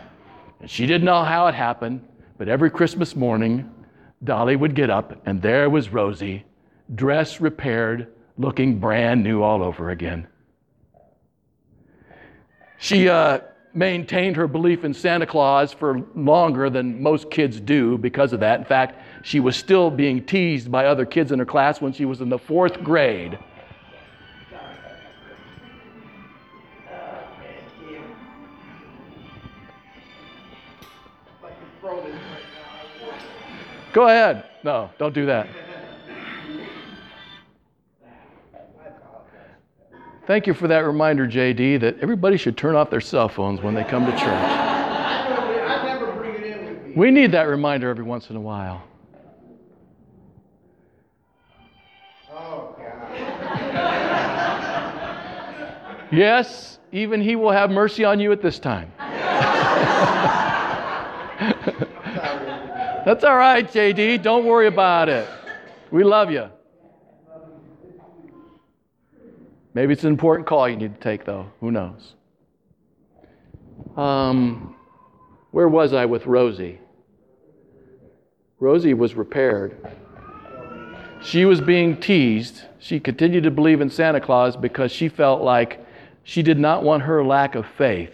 And 0.61 0.71
she 0.71 0.87
didn't 0.87 1.05
know 1.05 1.25
how 1.25 1.47
it 1.47 1.55
happened, 1.55 2.07
but 2.39 2.49
every 2.49 2.71
Christmas 2.71 3.15
morning, 3.15 3.71
Dolly 4.25 4.57
would 4.57 4.75
get 4.75 4.89
up, 4.89 5.21
and 5.27 5.43
there 5.43 5.69
was 5.69 5.91
Rosie, 5.91 6.45
dress 6.95 7.39
repaired, 7.39 8.09
looking 8.39 8.79
brand 8.79 9.23
new 9.23 9.43
all 9.43 9.63
over 9.63 9.91
again. 9.91 10.27
She 12.83 13.09
uh, 13.09 13.39
maintained 13.75 14.35
her 14.35 14.49
belief 14.49 14.83
in 14.83 14.93
Santa 14.93 15.25
Claus 15.25 15.73
for 15.73 16.03
longer 16.17 16.69
than 16.69 17.01
most 17.01 17.31
kids 17.31 17.61
do 17.61 17.97
because 17.97 18.33
of 18.33 18.41
that. 18.41 18.59
In 18.59 18.67
fact, 18.67 19.01
she 19.23 19.39
was 19.39 19.55
still 19.55 19.89
being 19.89 20.27
teased 20.27 20.69
by 20.69 20.87
other 20.87 21.07
kids 21.07 21.31
in 21.31 21.39
her 21.39 21.45
class 21.45 21.81
when 21.81 21.93
she 21.93 22.05
was 22.05 22.21
in 22.21 22.29
the 22.29 22.41
fourth 22.41 22.83
grade. 22.83 23.39
Go 33.93 34.09
ahead. 34.09 34.45
No, 34.65 34.91
don't 34.99 35.15
do 35.15 35.27
that. 35.27 35.47
Thank 40.33 40.47
you 40.47 40.55
for 40.55 40.67
that 40.69 40.87
reminder, 40.87 41.29
JD, 41.29 41.81
that 41.81 41.99
everybody 42.01 42.39
should 42.39 42.57
turn 42.57 42.75
off 42.75 42.89
their 42.89 43.03
cell 43.03 43.29
phones 43.29 43.61
when 43.61 43.75
they 43.75 43.85
come 43.85 44.07
to 44.07 44.13
church. 44.13 44.17
We 46.97 47.11
need 47.11 47.33
that 47.33 47.43
reminder 47.43 47.91
every 47.91 48.05
once 48.05 48.31
in 48.31 48.37
a 48.37 48.41
while. 48.41 48.83
Yes, 56.11 56.79
even 56.93 57.21
He 57.21 57.37
will 57.37 57.53
have 57.53 57.71
mercy 57.71 58.07
on 58.07 58.19
you 58.19 58.33
at 58.33 58.41
this 58.41 58.59
time. 58.59 58.91
That's 63.05 63.23
all 63.23 63.37
right, 63.37 63.71
JD. 63.71 64.23
Don't 64.23 64.47
worry 64.47 64.69
about 64.69 65.11
it. 65.11 65.29
We 65.91 66.05
love 66.05 66.31
you. 66.31 66.49
Maybe 69.75 69.93
it's 69.93 70.05
an 70.05 70.11
important 70.11 70.47
call 70.47 70.69
you 70.69 70.77
need 70.77 70.95
to 70.95 71.01
take, 71.01 71.25
though. 71.25 71.51
Who 71.61 71.71
knows? 71.71 72.15
Um, 73.97 74.77
where 75.51 75.69
was 75.69 75.93
I 75.93 76.05
with 76.05 76.27
Rosie? 76.27 76.79
Rosie 78.61 78.95
was 78.95 79.15
repaired. 79.15 79.77
She 81.23 81.45
was 81.45 81.61
being 81.61 81.99
teased. 81.99 82.63
She 82.79 83.01
continued 83.01 83.45
to 83.45 83.51
believe 83.51 83.81
in 83.81 83.91
Santa 83.91 84.21
Claus 84.21 84.57
because 84.57 84.93
she 84.93 85.09
felt 85.09 85.43
like 85.43 85.85
she 86.23 86.43
did 86.43 86.59
not 86.59 86.83
want 86.83 87.03
her 87.05 87.25
lack 87.25 87.55
of 87.55 87.67
faith 87.67 88.13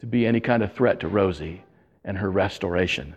to 0.00 0.06
be 0.06 0.26
any 0.26 0.40
kind 0.40 0.62
of 0.62 0.72
threat 0.72 1.00
to 1.00 1.08
Rosie 1.08 1.62
and 2.04 2.18
her 2.18 2.30
restoration. 2.30 3.16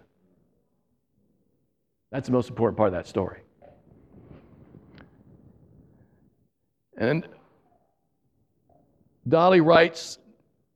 That's 2.12 2.28
the 2.28 2.34
most 2.34 2.50
important 2.50 2.78
part 2.78 2.88
of 2.88 2.94
that 2.94 3.08
story. 3.08 3.42
And 6.98 7.28
Dolly 9.28 9.62
writes, 9.62 10.20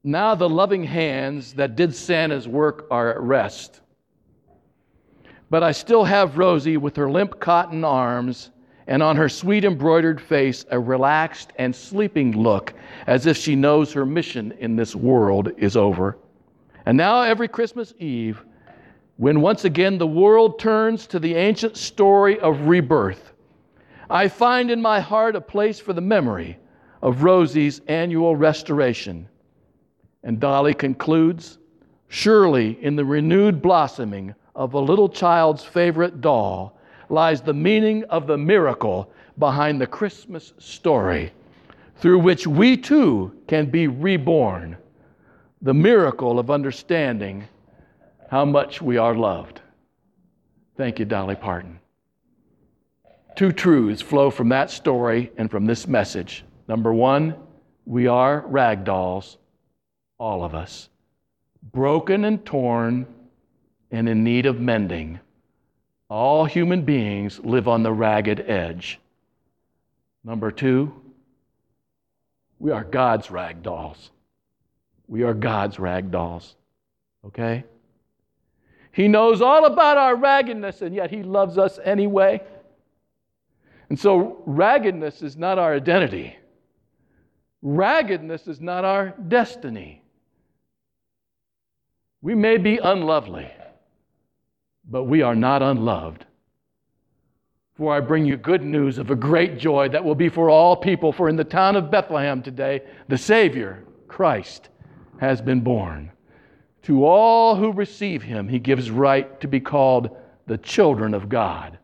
Now 0.04 0.36
the 0.36 0.50
loving 0.50 0.84
hands 0.84 1.54
that 1.54 1.76
did 1.76 1.96
Santa's 1.96 2.48
work 2.48 2.88
are 2.92 3.12
at 3.12 3.22
rest. 3.22 3.82
But 5.50 5.64
I 5.64 5.72
still 5.72 6.04
have 6.04 6.38
Rosie 6.38 6.78
with 6.78 6.96
her 6.96 7.10
limp 7.10 7.40
cotton 7.40 7.84
arms 7.84 8.52
and 8.88 9.04
on 9.04 9.16
her 9.16 9.30
sweet 9.30 9.64
embroidered 9.64 10.20
face 10.20 10.66
a 10.72 10.80
relaxed 10.80 11.54
and 11.58 11.76
sleeping 11.76 12.42
look 12.42 12.74
as 13.08 13.26
if 13.26 13.38
she 13.38 13.56
knows 13.56 13.94
her 13.94 14.06
mission 14.06 14.54
in 14.60 14.76
this 14.76 14.96
world 14.96 15.52
is 15.58 15.78
over. 15.78 16.18
And 16.86 16.98
now, 16.98 17.22
every 17.22 17.48
Christmas 17.48 17.94
Eve, 18.00 18.44
when 19.18 19.42
once 19.42 19.66
again 19.66 19.98
the 19.98 20.08
world 20.08 20.58
turns 20.58 21.06
to 21.08 21.20
the 21.20 21.36
ancient 21.36 21.78
story 21.78 22.40
of 22.40 22.62
rebirth, 22.62 23.34
I 24.10 24.28
find 24.28 24.72
in 24.72 24.82
my 24.82 25.00
heart 25.00 25.36
a 25.36 25.42
place 25.42 25.80
for 25.80 25.94
the 25.94 26.02
memory 26.02 26.58
of 27.02 27.24
Rosie's 27.24 27.82
annual 27.88 28.36
restoration. 28.36 29.28
And 30.24 30.40
Dolly 30.40 30.74
concludes 30.74 31.58
Surely 32.14 32.78
in 32.82 32.98
the 32.98 33.06
renewed 33.06 33.62
blossoming 33.62 34.36
of 34.54 34.74
a 34.74 34.80
little 34.80 35.08
child's 35.08 35.64
favorite 35.64 36.20
doll 36.20 36.78
lies 37.08 37.40
the 37.40 37.54
meaning 37.54 38.04
of 38.10 38.28
the 38.28 38.38
miracle 38.38 39.10
behind 39.40 39.80
the 39.80 39.88
Christmas 39.88 40.52
story, 40.60 41.32
through 41.96 42.20
which 42.20 42.46
we 42.46 42.76
too 42.76 43.34
can 43.48 43.66
be 43.66 43.88
reborn. 43.88 44.76
The 45.62 45.74
miracle 45.74 46.38
of 46.38 46.52
understanding 46.52 47.48
how 48.30 48.44
much 48.44 48.82
we 48.82 48.98
are 48.98 49.16
loved. 49.16 49.62
Thank 50.76 51.00
you, 51.00 51.06
Dolly 51.06 51.36
Parton. 51.36 51.80
Two 53.38 53.54
truths 53.54 54.02
flow 54.02 54.30
from 54.30 54.50
that 54.50 54.70
story 54.70 55.32
and 55.38 55.50
from 55.50 55.66
this 55.66 55.88
message. 55.88 56.44
Number 56.68 56.94
one, 56.94 57.36
we 57.86 58.08
are 58.08 58.46
rag 58.48 58.84
dolls, 58.84 59.38
all 60.18 60.44
of 60.44 60.56
us, 60.56 60.90
broken 61.72 62.26
and 62.26 62.46
torn 62.46 63.06
and 63.92 64.08
in 64.08 64.24
need 64.24 64.46
of 64.46 64.60
mending. 64.60 65.20
All 66.10 66.46
human 66.46 66.84
beings 66.84 67.40
live 67.40 67.68
on 67.68 67.84
the 67.84 67.92
ragged 67.92 68.42
edge. 68.42 69.00
Number 70.24 70.52
two, 70.52 70.94
we 72.60 72.72
are 72.72 72.84
God's 72.84 73.32
rag 73.32 73.64
dolls. 73.64 74.12
We 75.08 75.24
are 75.24 75.34
God's 75.34 75.80
rag 75.80 76.12
dolls. 76.12 76.56
Okay? 77.26 77.64
He 78.92 79.08
knows 79.08 79.42
all 79.42 79.66
about 79.66 79.98
our 79.98 80.16
raggedness, 80.16 80.82
and 80.82 80.94
yet 80.94 81.10
He 81.10 81.24
loves 81.24 81.58
us 81.58 81.80
anyway. 81.84 82.42
And 83.90 84.00
so, 84.00 84.42
raggedness 84.46 85.22
is 85.22 85.38
not 85.38 85.58
our 85.58 85.74
identity, 85.74 86.36
raggedness 87.62 88.48
is 88.48 88.60
not 88.60 88.86
our 88.86 89.14
destiny. 89.28 90.04
We 92.22 92.36
may 92.36 92.58
be 92.58 92.78
unlovely, 92.78 93.52
but 94.90 95.06
we 95.06 95.22
are 95.22 95.36
not 95.36 95.62
unloved. 95.62 96.26
For 97.76 97.96
I 97.96 98.00
bring 98.00 98.26
you 98.26 98.38
good 98.38 98.62
news 98.62 98.98
of 98.98 99.10
a 99.10 99.16
great 99.16 99.58
joy 99.58 99.90
that 99.90 100.04
will 100.04 100.16
be 100.16 100.30
for 100.30 100.50
all 100.50 100.76
people. 100.76 101.12
For 101.12 101.30
in 101.30 101.36
the 101.36 101.44
town 101.44 101.76
of 101.76 101.90
Bethlehem 101.90 102.44
today, 102.44 102.82
the 103.08 103.18
Savior, 103.18 103.84
Christ, 104.08 104.70
has 105.20 105.42
been 105.42 105.62
born. 105.62 106.12
To 106.84 107.06
all 107.06 107.56
who 107.56 107.72
receive 107.72 108.24
him, 108.24 108.48
he 108.48 108.60
gives 108.60 108.92
right 108.92 109.40
to 109.42 109.48
be 109.48 109.60
called 109.60 110.16
the 110.46 110.58
children 110.58 111.14
of 111.14 111.30
God 111.30 111.80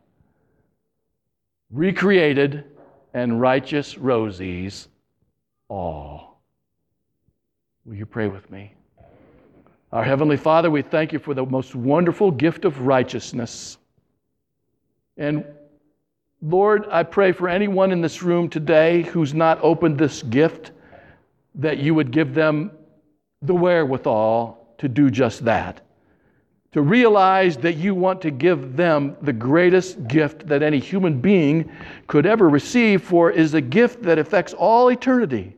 recreated 1.72 2.64
and 3.14 3.42
righteous 3.42 3.96
rosies 3.96 4.88
all. 5.70 6.42
Will 7.86 7.96
you 7.96 8.06
pray 8.06 8.28
with 8.28 8.50
me? 8.52 8.74
Our 9.92 10.04
Heavenly 10.04 10.38
Father, 10.38 10.70
we 10.70 10.82
thank 10.82 11.14
you 11.14 11.20
for 11.20 11.34
the 11.34 11.46
most 11.46 11.74
wonderful 11.74 12.32
gift 12.32 12.66
of 12.66 12.82
righteousness. 12.82 13.78
And 15.16 15.46
Lord, 16.42 16.86
I 16.92 17.04
pray 17.04 17.32
for 17.32 17.48
anyone 17.48 17.92
in 17.92 18.02
this 18.02 18.22
room 18.22 18.50
today 18.50 19.04
who's 19.04 19.34
not 19.34 19.60
opened 19.64 19.98
this 19.98 20.22
gift, 20.24 20.72
that 21.56 21.78
you 21.78 21.96
would 21.96 22.12
give 22.12 22.34
them 22.34 22.72
the 23.42 23.56
wherewithal 23.56 24.76
to 24.78 24.88
do 24.88 25.10
just 25.10 25.46
that 25.46 25.87
to 26.74 26.82
realize 26.82 27.58
that 27.58 27.74
you 27.74 27.96
want 27.96 28.22
to 28.22 28.32
give 28.32 28.76
them 28.76 29.16
the 29.22 29.34
greatest 29.34 30.08
gift 30.08 30.48
that 30.48 30.62
any 30.62 30.80
human 30.80 31.20
being 31.20 31.72
could 32.08 32.26
ever 32.26 32.50
receive, 32.50 33.02
for 33.02 33.32
is 33.32 33.54
a 33.54 33.62
gift 33.62 34.04
that 34.04 34.20
affects 34.20 34.54
all 34.54 34.90
eternity. 34.90 35.56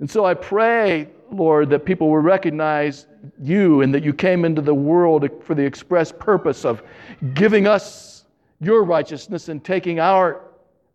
And 0.00 0.10
so 0.10 0.24
I 0.24 0.34
pray, 0.34 1.08
Lord, 1.30 1.70
that 1.70 1.84
people 1.84 2.10
will 2.10 2.18
recognize 2.18 3.06
you 3.40 3.82
and 3.82 3.94
that 3.94 4.02
you 4.02 4.12
came 4.12 4.44
into 4.44 4.62
the 4.62 4.74
world 4.74 5.28
for 5.42 5.54
the 5.54 5.64
express 5.64 6.12
purpose 6.12 6.64
of 6.64 6.82
giving 7.34 7.66
us 7.66 8.24
your 8.60 8.84
righteousness 8.84 9.48
and 9.48 9.62
taking 9.64 10.00
our 10.00 10.42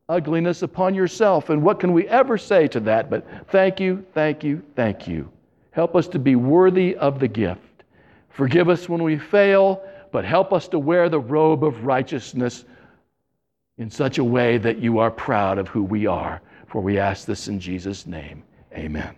ugliness 0.10 0.62
upon 0.62 0.96
yourself. 0.96 1.50
And 1.50 1.62
what 1.62 1.80
can 1.80 1.94
we 1.94 2.08
ever 2.08 2.38
say 2.38 2.68
to 2.70 2.80
that 2.82 3.10
but 3.10 3.26
thank 3.50 3.80
you, 3.80 4.06
thank 4.14 4.44
you, 4.44 4.64
thank 4.76 5.08
you? 5.08 5.30
Help 5.72 5.96
us 5.96 6.08
to 6.10 6.20
be 6.20 6.36
worthy 6.36 6.96
of 6.96 7.20
the 7.20 7.28
gift. 7.28 7.67
Forgive 8.38 8.70
us 8.70 8.88
when 8.88 9.02
we 9.02 9.18
fail, 9.18 9.82
but 10.12 10.24
help 10.24 10.54
us 10.54 10.68
to 10.68 10.78
wear 10.78 11.10
the 11.10 11.20
robe 11.20 11.64
of 11.64 11.86
righteousness 11.86 12.66
in 13.80 13.90
such 13.90 14.20
a 14.20 14.24
way 14.24 14.60
that 14.60 14.78
you 14.78 15.00
are 15.00 15.10
proud 15.10 15.58
of 15.58 15.68
who 15.68 15.84
we 15.84 16.06
are. 16.06 16.40
For 16.68 16.80
we 16.80 17.00
ask 17.00 17.26
this 17.26 17.48
in 17.48 17.60
Jesus' 17.60 18.06
name. 18.06 18.44
Amen. 18.74 19.18